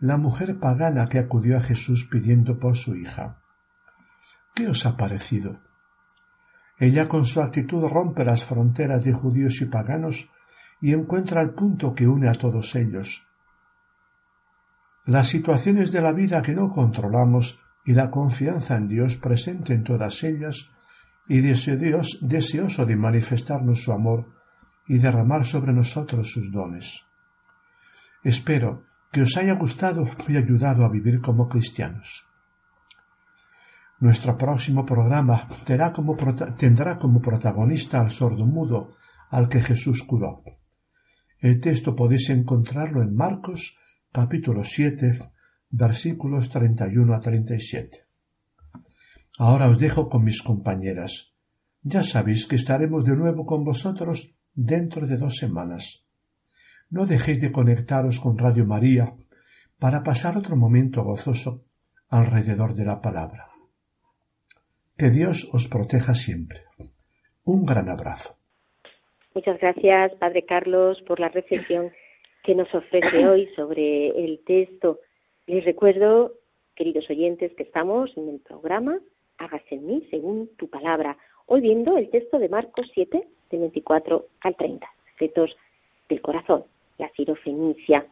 la 0.00 0.18
mujer 0.18 0.58
pagana 0.58 1.08
que 1.08 1.18
acudió 1.18 1.56
a 1.56 1.62
Jesús 1.62 2.06
pidiendo 2.10 2.58
por 2.58 2.76
su 2.76 2.96
hija. 2.96 3.38
¿Qué 4.54 4.68
os 4.68 4.84
ha 4.84 4.94
parecido? 4.94 5.62
Ella 6.78 7.08
con 7.08 7.24
su 7.24 7.40
actitud 7.40 7.88
rompe 7.88 8.26
las 8.26 8.44
fronteras 8.44 9.02
de 9.02 9.14
judíos 9.14 9.62
y 9.62 9.64
paganos 9.64 10.28
y 10.82 10.92
encuentra 10.92 11.40
el 11.40 11.54
punto 11.54 11.94
que 11.94 12.06
une 12.06 12.28
a 12.28 12.34
todos 12.34 12.74
ellos. 12.74 13.26
Las 15.06 15.28
situaciones 15.28 15.92
de 15.92 16.02
la 16.02 16.12
vida 16.12 16.42
que 16.42 16.52
no 16.52 16.68
controlamos 16.68 17.58
y 17.86 17.94
la 17.94 18.10
confianza 18.10 18.76
en 18.76 18.86
Dios 18.86 19.16
presente 19.16 19.72
en 19.72 19.82
todas 19.82 20.22
ellas 20.24 20.75
y 21.28 21.40
Dios 21.40 22.18
deseoso 22.22 22.86
de 22.86 22.96
manifestarnos 22.96 23.82
su 23.82 23.92
amor 23.92 24.32
y 24.86 24.98
derramar 24.98 25.44
sobre 25.44 25.72
nosotros 25.72 26.30
sus 26.30 26.52
dones. 26.52 27.04
Espero 28.22 28.84
que 29.10 29.22
os 29.22 29.36
haya 29.36 29.54
gustado 29.54 30.04
y 30.28 30.36
ayudado 30.36 30.84
a 30.84 30.90
vivir 30.90 31.20
como 31.20 31.48
cristianos. 31.48 32.26
Nuestro 33.98 34.36
próximo 34.36 34.84
programa 34.84 35.48
tendrá 35.64 35.92
como, 35.92 36.16
tendrá 36.58 36.98
como 36.98 37.20
protagonista 37.20 38.00
al 38.00 38.10
sordomudo 38.10 38.96
al 39.30 39.48
que 39.48 39.60
Jesús 39.60 40.02
curó. 40.02 40.42
El 41.40 41.60
texto 41.60 41.96
podéis 41.96 42.28
encontrarlo 42.30 43.02
en 43.02 43.14
Marcos 43.14 43.78
capítulo 44.12 44.64
7 44.64 45.18
versículos 45.70 46.50
31 46.50 47.14
a 47.14 47.20
37. 47.20 48.05
Ahora 49.38 49.68
os 49.68 49.78
dejo 49.78 50.08
con 50.08 50.24
mis 50.24 50.42
compañeras. 50.42 51.34
Ya 51.82 52.02
sabéis 52.02 52.46
que 52.46 52.56
estaremos 52.56 53.04
de 53.04 53.14
nuevo 53.16 53.44
con 53.44 53.64
vosotros 53.64 54.34
dentro 54.54 55.06
de 55.06 55.16
dos 55.18 55.36
semanas. 55.36 56.06
No 56.88 57.04
dejéis 57.04 57.40
de 57.40 57.52
conectaros 57.52 58.18
con 58.18 58.38
Radio 58.38 58.64
María 58.64 59.12
para 59.78 60.02
pasar 60.02 60.38
otro 60.38 60.56
momento 60.56 61.04
gozoso 61.04 61.64
alrededor 62.08 62.74
de 62.74 62.86
la 62.86 63.00
palabra. 63.02 63.50
Que 64.96 65.10
Dios 65.10 65.48
os 65.52 65.68
proteja 65.68 66.14
siempre. 66.14 66.64
Un 67.44 67.66
gran 67.66 67.90
abrazo. 67.90 68.36
Muchas 69.34 69.60
gracias, 69.60 70.14
Padre 70.14 70.46
Carlos, 70.46 71.02
por 71.06 71.20
la 71.20 71.28
reflexión 71.28 71.92
que 72.42 72.54
nos 72.54 72.74
ofrece 72.74 73.28
hoy 73.28 73.48
sobre 73.54 74.08
el 74.08 74.40
texto. 74.46 75.00
Les 75.46 75.62
recuerdo, 75.64 76.32
queridos 76.74 77.04
oyentes, 77.10 77.52
que 77.54 77.64
estamos 77.64 78.10
en 78.16 78.30
el 78.30 78.40
programa 78.40 78.98
Hágase 79.38 79.74
en 79.74 79.86
mí 79.86 80.06
según 80.10 80.48
tu 80.56 80.68
palabra. 80.68 81.16
Hoy 81.46 81.60
viendo 81.60 81.96
el 81.96 82.10
texto 82.10 82.38
de 82.38 82.48
Marcos 82.48 82.86
7, 82.94 83.26
del 83.50 83.60
24 83.60 84.26
al 84.40 84.56
30, 84.56 84.86
secretos 85.10 85.56
del 86.08 86.20
corazón, 86.20 86.64
la 86.98 87.08
sirofenicia. 87.10 88.06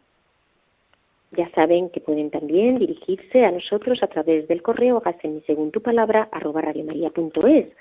Ya 1.32 1.50
saben 1.50 1.90
que 1.90 2.00
pueden 2.00 2.30
también 2.30 2.78
dirigirse 2.78 3.44
a 3.44 3.50
nosotros 3.50 4.02
a 4.02 4.06
través 4.06 4.46
del 4.46 4.62
correo 4.62 4.98
hágase 4.98 5.26
en 5.26 5.36
mí 5.36 5.42
según 5.46 5.72
tu 5.72 5.82
palabra 5.82 6.28
arroba 6.30 6.60
radiomaria.es. 6.60 7.66
¿De 7.66 7.74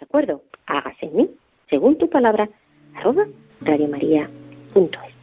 acuerdo? 0.00 0.42
Hágase 0.66 1.06
en 1.06 1.16
mí 1.16 1.30
según 1.68 1.98
tu 1.98 2.08
palabra 2.08 2.48
arroba 2.94 3.26
radiomaria.es. 3.60 5.19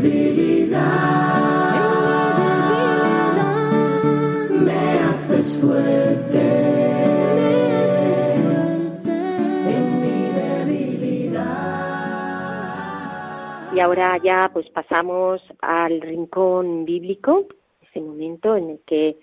debilidad, 0.00 0.80
me 4.50 4.98
haces 5.00 5.60
fuerte. 5.60 6.38
Me 7.30 7.74
haces 7.76 8.18
fuerte 8.42 9.12
en 9.70 9.84
mi 10.00 10.32
debilidad. 10.32 11.40
Y 13.74 13.80
ahora 13.80 14.18
ya 14.22 14.50
pues 14.52 14.68
pasamos 14.70 15.42
al 15.60 16.00
rincón 16.00 16.84
bíblico, 16.84 17.46
ese 17.82 18.00
momento 18.00 18.56
en 18.56 18.70
el 18.70 18.80
que 18.86 19.18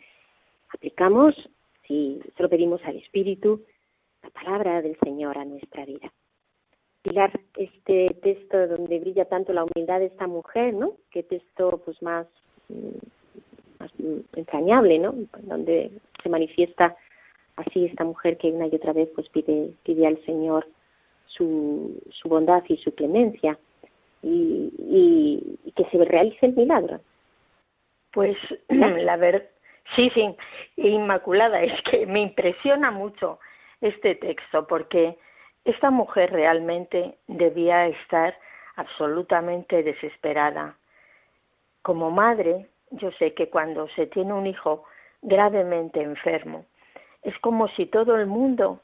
aplicamos, 0.74 1.36
si 1.88 2.22
se 2.36 2.44
lo 2.44 2.50
pedimos 2.50 2.84
al 2.86 2.98
Espíritu, 2.98 3.63
la 4.24 4.30
palabra 4.30 4.82
del 4.82 4.98
Señor 5.00 5.38
a 5.38 5.46
nuestra 5.46 5.86
vida. 5.86 6.12
Pilar, 7.08 7.32
este 7.56 8.17
texto 8.22 8.67
donde 8.67 9.00
brilla 9.00 9.26
tanto 9.26 9.54
la 9.54 9.63
humildad 9.63 10.00
de 10.00 10.08
esta 10.08 10.28
mujer, 10.28 10.74
¿no? 10.74 10.93
Qué 11.10 11.24
texto 11.24 11.82
pues 11.86 12.02
más, 12.02 12.28
mm, 12.67 13.80
más 13.80 13.91
mm, 13.98 14.38
entrañable, 14.38 15.00
¿no? 15.00 15.15
Donde 15.43 15.91
se 16.22 16.30
manifiesta 16.30 16.98
así 17.56 17.86
esta 17.86 18.04
mujer 18.04 18.38
que 18.38 18.52
una 18.52 18.67
y 18.67 18.76
otra 18.76 18.91
vez 18.91 19.10
pues 19.15 19.30
pide, 19.30 19.72
pide 19.84 20.06
al 20.06 20.22
Señor 20.26 20.67
su, 21.28 21.98
su 22.12 22.28
bondad 22.28 22.63
y 22.67 22.76
su 22.78 22.93
clemencia 22.93 23.58
y, 24.22 24.74
y, 24.78 25.60
y 25.63 25.72
que 25.72 25.86
se 25.86 26.04
realice 26.04 26.46
el 26.46 26.56
milagro. 26.56 27.00
Pues 28.12 28.36
la 28.67 29.15
verdad, 29.15 29.48
sí, 29.96 30.10
sí, 30.13 30.36
Inmaculada, 30.76 31.63
es 31.63 31.82
que 31.89 32.06
me 32.06 32.20
impresiona 32.20 32.91
mucho 32.91 33.39
este 33.80 34.15
texto 34.15 34.67
porque 34.67 35.17
esta 35.67 35.91
mujer 35.91 36.32
realmente 36.32 37.17
debía 37.27 37.88
estar 37.88 38.38
absolutamente 38.77 39.84
desesperada. 39.84 40.77
Como 41.82 42.10
madre, 42.10 42.67
yo 42.91 43.12
sé 43.12 43.34
que 43.34 43.49
cuando 43.49 43.89
se 43.89 44.08
tiene 44.08 44.32
un 44.32 44.47
hijo 44.47 44.86
gravemente 45.21 46.01
enfermo, 46.01 46.65
es 47.21 47.38
como 47.39 47.67
si 47.69 47.86
todo 47.86 48.15
el 48.15 48.27
mundo 48.27 48.80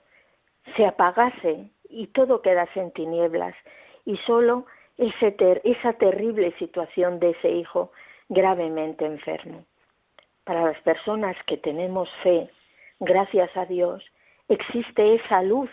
se 0.75 0.85
apagase 0.85 1.69
y 1.89 2.07
todo 2.07 2.41
quedase 2.41 2.81
en 2.81 2.91
tinieblas 2.91 3.55
y 4.03 4.17
solo 4.17 4.65
esa 4.97 5.93
terrible 5.93 6.51
situación 6.59 7.19
de 7.19 7.29
ese 7.29 7.49
hijo 7.49 7.93
gravemente 8.27 9.05
enfermo. 9.05 9.63
Para 10.43 10.65
las 10.65 10.81
personas 10.81 11.37
que 11.47 11.55
tenemos 11.55 12.09
fe, 12.23 12.49
gracias 12.99 13.55
a 13.55 13.65
Dios, 13.65 14.03
existe 14.49 15.15
esa 15.15 15.41
luz, 15.43 15.69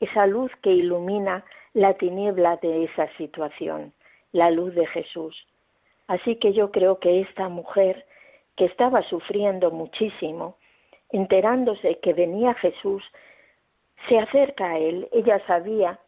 esa 0.00 0.26
luz 0.26 0.52
que 0.62 0.70
ilumina 0.70 1.44
la 1.72 1.94
tiniebla 1.94 2.56
de 2.56 2.84
esa 2.84 3.08
situación, 3.16 3.92
la 4.32 4.50
luz 4.50 4.74
de 4.74 4.86
Jesús. 4.86 5.36
Así 6.06 6.36
que 6.36 6.52
yo 6.52 6.70
creo 6.70 7.00
que 7.00 7.20
esta 7.20 7.48
mujer 7.48 8.06
que 8.56 8.66
estaba 8.66 9.02
sufriendo 9.02 9.70
muchísimo, 9.70 10.56
enterándose 11.10 11.98
que 11.98 12.12
venía 12.12 12.54
Jesús, 12.54 13.02
se 14.08 14.18
acerca 14.18 14.70
a 14.70 14.78
él. 14.78 15.08
Ella 15.12 15.44
sabía 15.46 15.98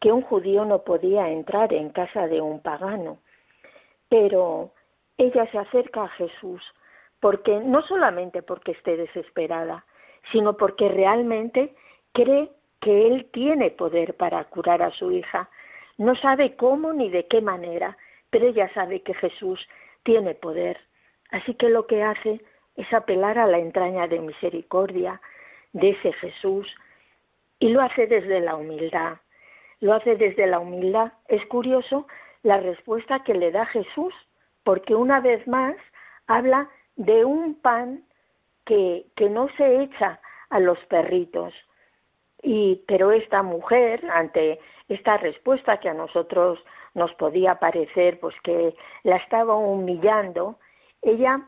que 0.00 0.12
un 0.12 0.22
judío 0.22 0.64
no 0.64 0.82
podía 0.82 1.28
entrar 1.30 1.72
en 1.72 1.90
casa 1.90 2.26
de 2.26 2.40
un 2.40 2.60
pagano, 2.60 3.18
pero 4.08 4.72
ella 5.16 5.50
se 5.50 5.58
acerca 5.58 6.04
a 6.04 6.08
Jesús 6.08 6.62
porque 7.20 7.58
no 7.60 7.82
solamente 7.82 8.42
porque 8.42 8.72
esté 8.72 8.96
desesperada, 8.96 9.84
sino 10.30 10.56
porque 10.56 10.88
realmente 10.88 11.74
cree 12.12 12.50
que 12.80 13.06
él 13.06 13.28
tiene 13.32 13.70
poder 13.70 14.14
para 14.14 14.44
curar 14.44 14.82
a 14.82 14.90
su 14.92 15.10
hija. 15.10 15.48
No 15.96 16.14
sabe 16.16 16.56
cómo 16.56 16.92
ni 16.92 17.10
de 17.10 17.26
qué 17.26 17.40
manera, 17.40 17.96
pero 18.30 18.46
ella 18.46 18.72
sabe 18.74 19.02
que 19.02 19.14
Jesús 19.14 19.60
tiene 20.04 20.34
poder. 20.34 20.78
Así 21.30 21.54
que 21.54 21.68
lo 21.68 21.86
que 21.86 22.02
hace 22.02 22.40
es 22.76 22.92
apelar 22.92 23.38
a 23.38 23.46
la 23.46 23.58
entraña 23.58 24.06
de 24.06 24.20
misericordia 24.20 25.20
de 25.72 25.90
ese 25.90 26.12
Jesús 26.12 26.66
y 27.58 27.70
lo 27.70 27.82
hace 27.82 28.06
desde 28.06 28.40
la 28.40 28.54
humildad. 28.54 29.18
Lo 29.80 29.94
hace 29.94 30.16
desde 30.16 30.46
la 30.46 30.60
humildad. 30.60 31.12
Es 31.26 31.44
curioso 31.46 32.06
la 32.42 32.58
respuesta 32.58 33.24
que 33.24 33.34
le 33.34 33.50
da 33.50 33.66
Jesús, 33.66 34.14
porque 34.64 34.94
una 34.94 35.20
vez 35.20 35.46
más 35.46 35.76
habla 36.26 36.68
de 36.96 37.24
un 37.24 37.60
pan 37.60 38.04
que, 38.64 39.06
que 39.16 39.28
no 39.28 39.48
se 39.56 39.82
echa 39.82 40.20
a 40.50 40.60
los 40.60 40.78
perritos. 40.86 41.52
Y, 42.42 42.82
pero 42.86 43.10
esta 43.10 43.42
mujer, 43.42 44.04
ante 44.10 44.60
esta 44.88 45.16
respuesta 45.16 45.78
que 45.80 45.88
a 45.88 45.94
nosotros 45.94 46.58
nos 46.94 47.12
podía 47.14 47.56
parecer 47.56 48.18
pues 48.20 48.34
que 48.42 48.74
la 49.02 49.16
estaba 49.16 49.54
humillando, 49.56 50.58
ella 51.02 51.42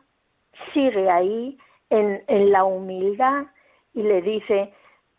sigue 0.74 1.08
ahí 1.10 1.58
en, 1.90 2.22
en 2.26 2.52
la 2.52 2.64
humildad 2.64 3.46
y 3.94 4.02
le 4.02 4.22
dice 4.22 4.72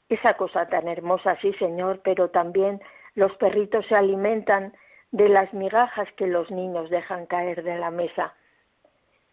esa 0.10 0.36
cosa 0.36 0.68
tan 0.68 0.88
hermosa, 0.88 1.38
sí 1.42 1.54
señor, 1.54 2.02
pero 2.04 2.30
también 2.30 2.82
los 3.16 3.34
perritos 3.38 3.86
se 3.88 3.96
alimentan 3.96 4.74
de 5.12 5.30
las 5.30 5.54
migajas 5.54 6.08
que 6.14 6.28
los 6.28 6.50
niños 6.52 6.90
dejan 6.90 7.26
caer 7.26 7.64
de 7.64 7.78
la 7.78 7.92
mesa. 7.92 8.34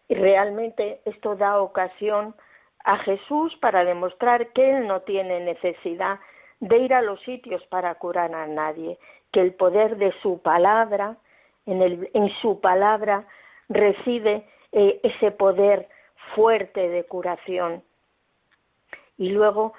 Y 0.09 0.15
realmente 0.15 1.01
esto 1.05 1.37
da 1.37 1.61
ocasión 1.61 2.35
a 2.85 2.99
Jesús 2.99 3.57
para 3.61 3.85
demostrar 3.85 4.53
que 4.53 4.71
Él 4.71 4.87
no 4.87 5.01
tiene 5.03 5.41
necesidad 5.41 6.21
de 6.61 6.79
ir 6.79 6.95
a 6.95 7.03
los 7.03 7.21
sitios 7.23 7.65
para 7.67 7.95
curar 7.97 8.35
a 8.35 8.47
nadie, 8.47 8.99
que 9.33 9.41
el 9.41 9.55
poder 9.55 9.97
de 9.97 10.13
su 10.23 10.41
palabra, 10.41 11.17
en, 11.67 11.83
el, 11.83 12.11
en 12.15 12.31
su 12.41 12.61
palabra 12.61 13.27
reside 13.69 14.47
eh, 14.73 15.01
ese 15.03 15.31
poder 15.31 15.89
fuerte 16.35 16.89
de 16.89 17.05
curación. 17.05 17.83
Y 19.17 19.31
luego 19.31 19.75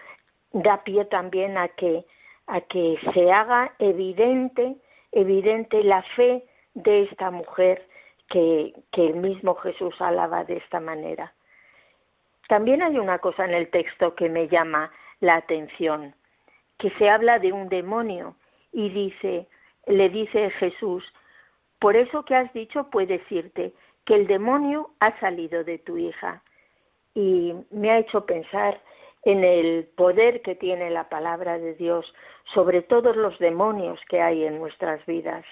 da 0.52 0.84
pie 0.84 1.06
también 1.06 1.58
a 1.58 1.70
que, 1.70 2.06
a 2.48 2.62
que 2.62 2.98
se 3.14 3.32
haga 3.32 3.74
evidente, 3.80 4.76
evidente 5.12 5.84
la 5.84 6.02
fe 6.16 6.44
de 6.74 7.04
esta 7.04 7.32
mujer 7.32 7.88
que, 8.30 8.74
que 8.92 9.08
el 9.08 9.16
mismo 9.16 9.56
Jesús 9.56 9.94
alaba 10.00 10.44
de 10.44 10.58
esta 10.58 10.80
manera. 10.80 11.34
También 12.50 12.82
hay 12.82 12.98
una 12.98 13.20
cosa 13.20 13.46
en 13.46 13.54
el 13.54 13.70
texto 13.70 14.16
que 14.16 14.28
me 14.28 14.48
llama 14.48 14.92
la 15.20 15.36
atención, 15.36 16.16
que 16.80 16.90
se 16.98 17.08
habla 17.08 17.38
de 17.38 17.54
un 17.54 17.70
demonio 17.70 18.36
y 18.72 18.90
dice, 18.90 19.46
le 19.86 20.10
dice 20.10 20.50
Jesús, 20.58 21.04
Por 21.78 21.96
eso 21.96 22.26
que 22.26 22.36
has 22.36 22.52
dicho 22.54 22.90
puedes 22.90 23.22
irte, 23.32 23.72
que 24.04 24.16
el 24.16 24.26
demonio 24.26 24.90
ha 25.00 25.18
salido 25.20 25.64
de 25.64 25.78
tu 25.78 26.00
hija. 26.00 26.42
Y 27.14 27.54
me 27.70 27.92
ha 27.92 28.00
hecho 28.00 28.26
pensar 28.26 28.82
en 29.26 29.44
el 29.44 29.88
poder 29.96 30.42
que 30.42 30.56
tiene 30.56 30.90
la 30.90 31.08
palabra 31.08 31.60
de 31.60 31.76
Dios 31.76 32.12
sobre 32.56 32.82
todos 32.82 33.16
los 33.16 33.38
demonios 33.38 34.00
que 34.10 34.22
hay 34.22 34.46
en 34.46 34.58
nuestras 34.58 35.06
vidas. 35.06 35.46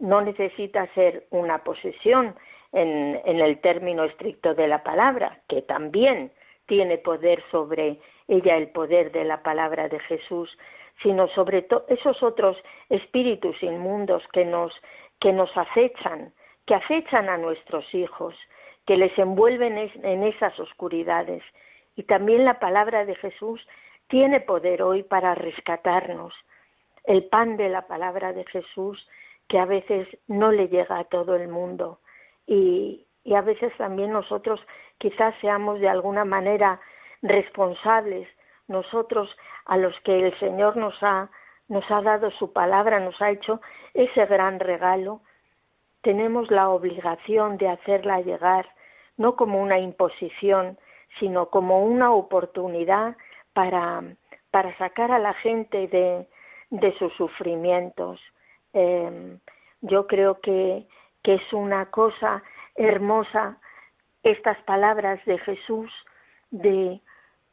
No 0.00 0.20
necesita 0.20 0.92
ser 0.94 1.28
una 1.30 1.58
posesión 1.62 2.34
en, 2.72 3.40
el 3.40 3.60
término 3.60 4.04
estricto 4.04 4.54
de 4.54 4.68
la 4.68 4.82
palabra, 4.82 5.40
que 5.48 5.62
también 5.62 6.32
tiene 6.66 6.98
poder 6.98 7.42
sobre 7.50 7.98
ella 8.26 8.56
el 8.56 8.68
poder 8.68 9.10
de 9.12 9.24
la 9.24 9.42
palabra 9.42 9.88
de 9.88 9.98
Jesús, 10.00 10.50
sino 11.02 11.28
sobre 11.28 11.62
todo 11.62 11.84
esos 11.88 12.22
otros 12.22 12.56
espíritus 12.90 13.62
inmundos 13.62 14.22
que 14.32 14.44
nos, 14.44 14.72
que 15.20 15.32
nos 15.32 15.50
acechan, 15.56 16.32
que 16.66 16.74
acechan 16.74 17.28
a 17.28 17.38
nuestros 17.38 17.84
hijos, 17.94 18.34
que 18.86 18.96
les 18.96 19.16
envuelven 19.18 19.78
en 20.02 20.22
esas 20.24 20.58
oscuridades. 20.58 21.42
Y 21.96 22.02
también 22.02 22.44
la 22.44 22.58
palabra 22.58 23.04
de 23.04 23.14
Jesús 23.14 23.66
tiene 24.08 24.40
poder 24.40 24.82
hoy 24.82 25.02
para 25.02 25.34
rescatarnos. 25.34 26.34
El 27.04 27.24
pan 27.24 27.56
de 27.56 27.68
la 27.70 27.86
palabra 27.86 28.32
de 28.32 28.44
Jesús 28.46 29.06
que 29.48 29.58
a 29.58 29.64
veces 29.64 30.06
no 30.26 30.52
le 30.52 30.68
llega 30.68 30.98
a 30.98 31.04
todo 31.04 31.34
el 31.34 31.48
mundo 31.48 32.00
y, 32.48 33.06
y 33.22 33.34
a 33.34 33.42
veces 33.42 33.72
también 33.76 34.10
nosotros 34.10 34.58
quizás 34.98 35.34
seamos 35.40 35.78
de 35.78 35.88
alguna 35.88 36.24
manera 36.24 36.80
responsables 37.22 38.26
nosotros 38.68 39.30
a 39.66 39.76
los 39.76 39.94
que 40.00 40.26
el 40.26 40.38
Señor 40.38 40.76
nos 40.76 40.94
ha, 41.02 41.30
nos 41.68 41.88
ha 41.90 42.02
dado 42.02 42.30
su 42.32 42.52
palabra, 42.52 43.00
nos 43.00 43.20
ha 43.20 43.30
hecho 43.30 43.60
ese 43.94 44.26
gran 44.26 44.60
regalo, 44.60 45.20
tenemos 46.02 46.50
la 46.50 46.68
obligación 46.70 47.58
de 47.58 47.68
hacerla 47.68 48.20
llegar, 48.20 48.66
no 49.16 49.36
como 49.36 49.60
una 49.60 49.78
imposición, 49.78 50.78
sino 51.18 51.50
como 51.50 51.84
una 51.84 52.12
oportunidad 52.12 53.16
para, 53.52 54.02
para 54.50 54.76
sacar 54.78 55.10
a 55.12 55.18
la 55.18 55.34
gente 55.34 55.88
de, 55.88 56.28
de 56.70 56.98
sus 56.98 57.12
sufrimientos. 57.14 58.20
Eh, 58.72 59.38
yo 59.80 60.06
creo 60.06 60.40
que, 60.40 60.86
que 61.22 61.34
es 61.34 61.52
una 61.52 61.86
cosa 61.86 62.42
hermosa 62.76 63.58
estas 64.22 64.58
palabras 64.62 65.24
de 65.24 65.38
Jesús 65.38 65.90
de 66.50 67.00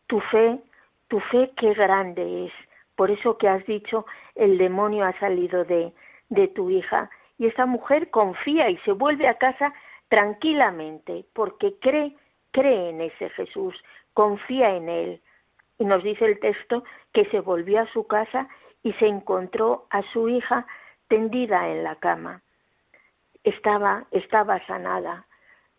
tu 0.08 0.20
fe, 0.20 0.60
tu 1.08 1.20
fe 1.20 1.52
qué 1.58 1.74
grande 1.74 2.46
es. 2.46 2.54
Por 2.96 3.12
eso 3.12 3.38
que 3.38 3.50
has 3.50 3.66
dicho, 3.66 4.06
el 4.36 4.58
demonio 4.58 5.06
ha 5.06 5.18
salido 5.20 5.66
de, 5.66 5.94
de 6.30 6.48
tu 6.50 6.70
hija. 6.70 7.10
Y 7.38 7.48
esa 7.48 7.66
mujer 7.66 8.10
confía 8.10 8.70
y 8.70 8.78
se 8.80 8.94
vuelve 8.94 9.28
a 9.28 9.38
casa 9.38 9.74
tranquilamente, 10.08 11.26
porque 11.34 11.76
cree, 11.80 12.16
cree 12.52 12.90
en 12.90 13.02
ese 13.02 13.30
Jesús, 13.32 13.76
confía 14.14 14.76
en 14.76 14.88
él. 14.90 15.22
Y 15.78 15.86
nos 15.86 16.04
dice 16.04 16.26
el 16.26 16.40
texto 16.40 16.84
que 17.12 17.26
se 17.26 17.42
volvió 17.42 17.82
a 17.82 17.92
su 17.92 18.08
casa 18.08 18.48
y 18.84 18.94
se 18.94 19.08
encontró 19.08 19.88
a 19.90 20.02
su 20.14 20.30
hija 20.30 20.66
tendida 21.10 21.68
en 21.70 21.84
la 21.84 21.96
cama. 21.96 22.42
Estaba, 23.46 24.06
estaba 24.12 24.60
sanada. 24.66 25.26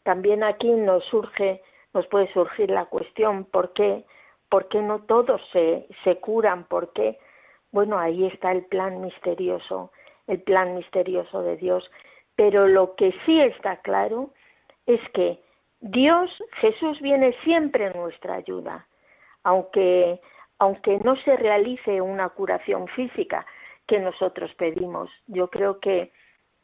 También 0.05 0.45
aquí 0.45 0.71
nos 0.71 1.05
surge, 1.07 1.61
nos 1.93 2.07
puede 2.07 2.33
surgir 2.33 2.71
la 2.71 2.87
cuestión 2.87 3.45
¿por 3.45 3.73
qué, 3.73 4.05
por 4.49 4.69
qué 4.69 4.81
no 4.81 5.01
todos 5.01 5.41
se, 5.53 5.89
se 6.05 6.17
curan? 6.21 6.65
¿Por 6.65 6.93
qué? 6.93 7.19
Bueno, 7.73 7.99
ahí 7.99 8.27
está 8.27 8.53
el 8.53 8.65
plan 8.67 9.01
misterioso, 9.01 9.91
el 10.29 10.41
plan 10.43 10.77
misterioso 10.77 11.43
de 11.43 11.57
Dios. 11.57 11.91
Pero 12.37 12.69
lo 12.69 12.95
que 12.95 13.13
sí 13.25 13.41
está 13.41 13.79
claro 13.79 14.31
es 14.87 15.01
que 15.13 15.41
Dios, 15.81 16.31
Jesús 16.61 17.01
viene 17.01 17.35
siempre 17.45 17.87
en 17.87 18.01
nuestra 18.01 18.37
ayuda, 18.37 18.87
aunque, 19.43 20.21
aunque 20.59 20.99
no 20.99 21.17
se 21.17 21.37
realice 21.37 22.01
una 22.01 22.29
curación 22.29 22.87
física 22.89 23.45
que 23.87 23.99
nosotros 23.99 24.55
pedimos. 24.55 25.11
Yo 25.27 25.49
creo 25.49 25.81
que 25.81 26.13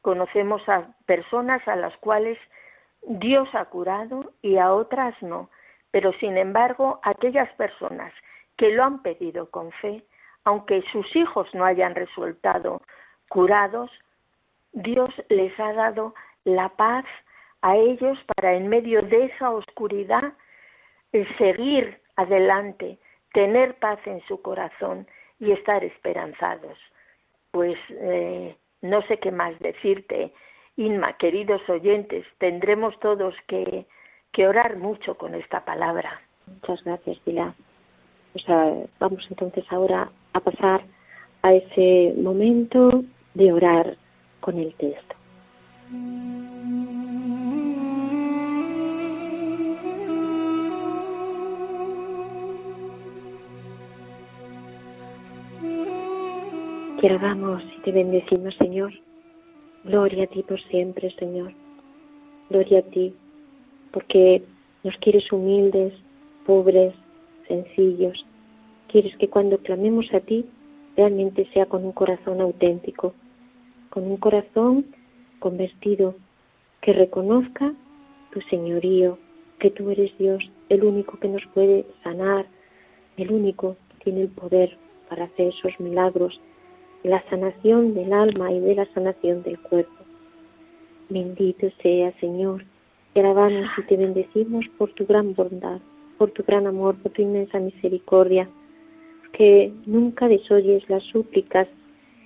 conocemos 0.03 0.69
a 0.69 0.89
personas 1.07 1.67
a 1.67 1.77
las 1.77 1.97
cuales 1.99 2.39
Dios 3.03 3.49
ha 3.55 3.65
curado 3.67 4.33
y 4.43 4.59
a 4.59 4.73
otras 4.73 5.21
no. 5.23 5.49
Pero 5.91 6.13
sin 6.15 6.37
embargo, 6.37 7.01
aquellas 7.03 7.53
personas 7.55 8.13
que 8.57 8.71
lo 8.71 8.85
han 8.85 9.03
pedido 9.03 9.51
con 9.51 9.73
fe, 9.73 10.05
aunque 10.45 10.83
sus 10.93 11.15
hijos 11.17 11.49
no 11.55 11.65
hayan 11.65 11.95
resultado 11.95 12.83
curados, 13.29 13.91
Dios 14.73 15.11
les 15.29 15.59
ha 15.59 15.73
dado 15.73 16.15
la 16.45 16.69
paz 16.71 17.05
a 17.63 17.77
ellos 17.77 18.19
para 18.37 18.55
en 18.55 18.69
medio 18.69 19.03
de 19.03 19.27
esa 19.27 19.51
oscuridad 19.51 20.33
seguir 21.39 22.01
adelante, 22.17 22.99
tener 23.33 23.79
paz 23.79 23.99
en 24.07 24.21
su 24.27 24.41
corazón 24.43 25.07
y 25.39 25.53
estar 25.53 25.85
esperanzados. 25.85 26.79
Pues 27.51 27.79
eh, 27.91 28.57
no 28.83 29.03
sé 29.03 29.19
qué 29.19 29.31
más 29.31 29.59
decirte 29.61 30.33
Inma, 30.77 31.13
queridos 31.19 31.61
oyentes, 31.69 32.25
tendremos 32.39 32.99
todos 33.01 33.35
que, 33.47 33.85
que 34.33 34.49
orar 34.49 34.77
mucho 34.77 35.17
con 35.17 35.35
esta 35.35 35.65
palabra. 35.65 36.23
Muchas 36.47 36.83
gracias, 36.83 37.19
Pilar. 37.19 37.53
vamos 38.99 39.27
entonces 39.29 39.65
ahora 39.71 40.09
a 40.33 40.41
pasar 40.41 40.83
a 41.43 41.53
ese 41.53 42.15
momento 42.17 43.05
de 43.35 43.53
orar 43.53 43.97
con 44.41 44.59
el 44.59 44.75
texto. 44.75 45.15
Te 57.03 57.09
alabamos 57.09 57.61
y 57.79 57.81
te 57.81 57.91
bendecimos, 57.91 58.55
Señor 58.59 58.93
Gloria 59.83 60.23
a 60.23 60.27
ti 60.29 60.45
por 60.45 60.63
siempre, 60.69 61.11
Señor. 61.19 61.53
Gloria 62.49 62.79
a 62.79 62.83
ti, 62.83 63.13
porque 63.91 64.45
nos 64.85 64.97
quieres 64.99 65.33
humildes, 65.33 65.93
pobres, 66.47 66.95
sencillos. 67.49 68.25
Quieres 68.87 69.17
que 69.17 69.29
cuando 69.29 69.59
clamemos 69.59 70.15
a 70.15 70.21
ti 70.21 70.47
realmente 70.97 71.45
sea 71.53 71.67
con 71.67 71.85
un 71.85 71.91
corazón 71.91 72.41
auténtico, 72.41 73.15
con 73.91 74.05
un 74.05 74.19
corazón 74.19 74.87
convertido, 75.41 76.15
que 76.83 76.93
reconozca 76.93 77.75
tu 78.33 78.41
señorío, 78.43 79.19
que 79.59 79.73
tú 79.73 79.91
eres 79.91 80.17
Dios, 80.19 80.49
el 80.69 80.85
único 80.85 81.19
que 81.19 81.27
nos 81.27 81.45
puede 81.47 81.85
sanar, 82.05 82.47
el 83.17 83.33
único 83.33 83.77
que 83.89 84.05
tiene 84.05 84.21
el 84.21 84.29
poder 84.29 84.79
para 85.09 85.25
hacer 85.25 85.49
esos 85.49 85.81
milagros 85.81 86.41
la 87.03 87.23
sanación 87.29 87.95
del 87.95 88.13
alma 88.13 88.53
y 88.53 88.61
de 88.61 88.75
la 88.77 88.87
sanación 88.95 89.43
del 89.43 89.59
cuerpo. 89.61 90.05
Bendito 91.09 91.69
sea, 91.83 92.13
Señor. 92.21 92.65
Te 93.13 93.21
alabamos 93.21 93.67
y 93.77 93.83
te 93.83 93.97
bendecimos 93.97 94.65
por 94.79 94.91
tu 94.93 95.05
gran 95.05 95.35
bondad, 95.35 95.81
por 96.17 96.31
tu 96.31 96.43
gran 96.45 96.67
amor, 96.67 96.97
por 96.97 97.13
tu 97.13 97.23
inmensa 97.23 97.59
misericordia, 97.59 98.49
que 99.33 99.73
nunca 99.85 100.29
desoyes 100.29 100.89
las 100.89 101.03
súplicas 101.05 101.69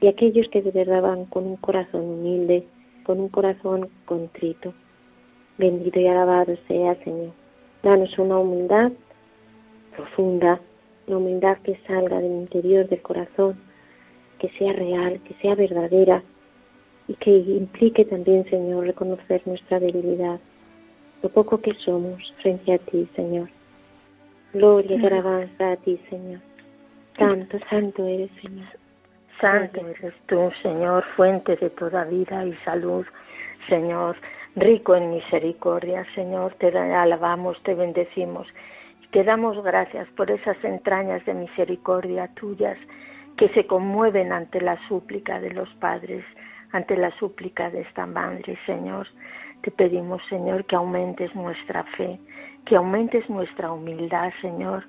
de 0.00 0.08
aquellos 0.08 0.48
que 0.50 0.62
de 0.62 0.70
verdad 0.70 1.26
con 1.30 1.46
un 1.46 1.56
corazón 1.56 2.02
humilde, 2.02 2.64
con 3.04 3.18
un 3.18 3.28
corazón 3.28 3.88
contrito. 4.04 4.74
Bendito 5.58 5.98
y 5.98 6.06
alabado 6.06 6.54
sea, 6.68 6.94
Señor. 7.02 7.32
Danos 7.82 8.16
una 8.18 8.38
humildad 8.38 8.92
profunda, 9.96 10.60
una 11.06 11.16
humildad 11.16 11.56
que 11.64 11.78
salga 11.86 12.20
del 12.20 12.32
interior 12.32 12.88
del 12.88 13.00
corazón 13.00 13.65
que 14.38 14.48
sea 14.58 14.72
real, 14.72 15.20
que 15.24 15.34
sea 15.34 15.54
verdadera 15.54 16.22
y 17.08 17.14
que 17.14 17.30
implique 17.30 18.04
también, 18.04 18.48
Señor, 18.50 18.86
reconocer 18.86 19.42
nuestra 19.46 19.80
debilidad, 19.80 20.40
lo 21.22 21.28
poco 21.28 21.60
que 21.60 21.74
somos 21.74 22.20
frente 22.42 22.74
a 22.74 22.78
ti, 22.78 23.08
Señor. 23.14 23.48
Gloria 24.52 24.96
y 24.96 25.06
alabanza 25.06 25.72
a 25.72 25.76
ti, 25.76 25.98
Señor. 26.10 26.40
Santo, 27.18 27.58
santo 27.70 28.06
eres, 28.06 28.30
Señor. 28.42 28.66
Santo 29.40 29.80
eres 29.80 30.14
tú, 30.26 30.50
Señor, 30.62 31.04
fuente 31.16 31.56
de 31.56 31.70
toda 31.70 32.04
vida 32.04 32.44
y 32.44 32.54
salud, 32.64 33.04
Señor, 33.68 34.16
rico 34.54 34.94
en 34.94 35.10
misericordia, 35.10 36.06
Señor, 36.14 36.54
te 36.54 36.68
alabamos, 36.76 37.62
te 37.62 37.74
bendecimos. 37.74 38.46
Te 39.12 39.24
damos 39.24 39.62
gracias 39.62 40.08
por 40.16 40.30
esas 40.30 40.62
entrañas 40.64 41.24
de 41.26 41.34
misericordia 41.34 42.28
tuyas 42.34 42.76
que 43.36 43.48
se 43.50 43.66
conmueven 43.66 44.32
ante 44.32 44.60
la 44.60 44.78
súplica 44.88 45.40
de 45.40 45.50
los 45.50 45.68
padres, 45.74 46.24
ante 46.72 46.96
la 46.96 47.10
súplica 47.18 47.70
de 47.70 47.82
esta 47.82 48.06
madre, 48.06 48.58
Señor. 48.66 49.06
Te 49.62 49.70
pedimos, 49.70 50.22
Señor, 50.28 50.64
que 50.64 50.76
aumentes 50.76 51.34
nuestra 51.34 51.84
fe, 51.96 52.18
que 52.64 52.76
aumentes 52.76 53.28
nuestra 53.28 53.72
humildad, 53.72 54.32
Señor, 54.40 54.84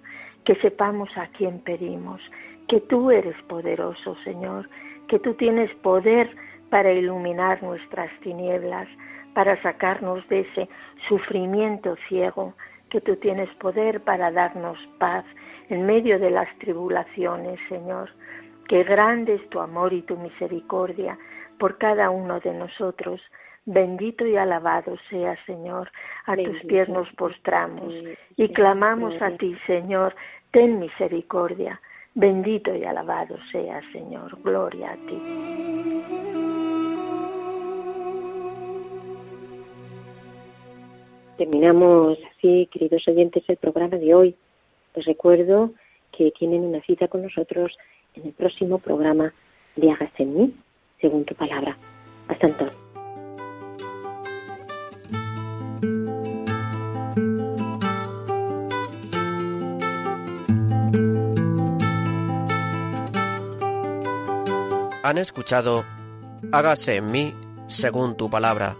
que 0.46 0.56
sepamos 0.56 1.10
a 1.18 1.28
quién 1.28 1.60
pedimos, 1.60 2.22
que 2.68 2.80
tú 2.82 3.12
eres 3.12 3.36
poderoso, 3.44 4.16
Señor, 4.24 4.70
que 5.08 5.20
tú 5.20 5.34
tienes 5.34 5.74
poder 5.76 6.30
para 6.70 6.92
iluminar 6.92 7.62
nuestras 7.64 8.10
tinieblas, 8.22 8.88
para 9.34 9.62
sacarnos 9.62 10.28
de 10.30 10.42
ese 10.42 10.70
sufrimiento 11.08 11.96
ciego, 12.08 12.54
que 12.90 13.02
tú 13.02 13.16
tienes 13.18 13.50
poder 13.56 14.02
para 14.02 14.32
darnos 14.32 14.78
paz 15.00 15.26
en 15.70 15.86
medio 15.86 16.20
de 16.20 16.30
las 16.30 16.48
tribulaciones, 16.60 17.60
Señor. 17.70 18.10
Que 18.68 18.84
grande 18.84 19.36
es 19.36 19.50
tu 19.50 19.60
amor 19.60 19.94
y 19.94 20.02
tu 20.02 20.18
misericordia 20.18 21.18
por 21.58 21.78
cada 21.78 22.10
uno 22.10 22.40
de 22.40 22.54
nosotros. 22.54 23.22
Bendito 23.66 24.26
y 24.26 24.38
alabado 24.38 24.96
sea, 25.10 25.38
Señor. 25.46 25.92
A 26.26 26.36
tus 26.36 26.60
pies 26.62 26.88
nos 26.90 27.12
postramos 27.14 27.94
y 28.36 28.50
clamamos 28.50 29.22
a 29.22 29.32
ti, 29.32 29.58
Señor. 29.66 30.16
Ten 30.52 30.80
misericordia. 30.80 31.80
Bendito 32.14 32.74
y 32.74 32.84
alabado 32.84 33.38
sea, 33.52 33.82
Señor. 33.92 34.42
Gloria 34.42 34.92
a 34.92 34.96
ti. 34.96 35.22
Terminamos 41.38 42.18
así, 42.36 42.68
queridos 42.72 43.08
oyentes, 43.08 43.44
el 43.48 43.58
programa 43.58 43.98
de 43.98 44.16
hoy. 44.16 44.36
Les 44.98 45.06
recuerdo 45.06 45.74
que 46.12 46.32
tienen 46.32 46.62
una 46.62 46.82
cita 46.82 47.08
con 47.08 47.22
nosotros 47.22 47.72
en 48.16 48.26
el 48.26 48.34
próximo 48.34 48.80
programa 48.80 49.32
de 49.76 49.92
Hágase 49.92 50.24
en 50.24 50.36
mí, 50.36 50.56
según 51.00 51.24
tu 51.24 51.36
palabra. 51.36 51.78
Hasta 52.28 52.48
entonces. 52.48 52.76
Han 65.04 65.20
escuchado 65.20 65.86
Hágase 66.52 66.96
en 66.96 67.12
mí 67.12 67.34
según 67.68 68.18
tu 68.18 68.32
palabra, 68.32 68.76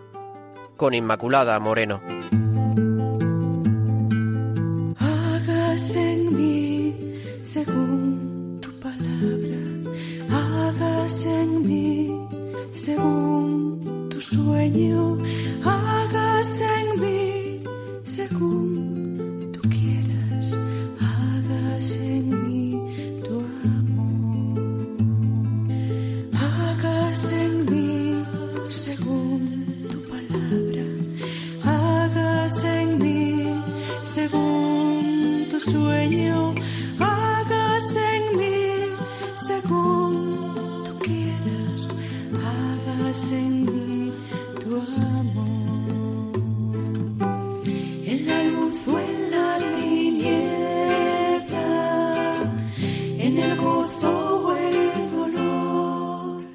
con 0.78 0.96
Inmaculada 0.96 1.60
Moreno. 1.60 2.02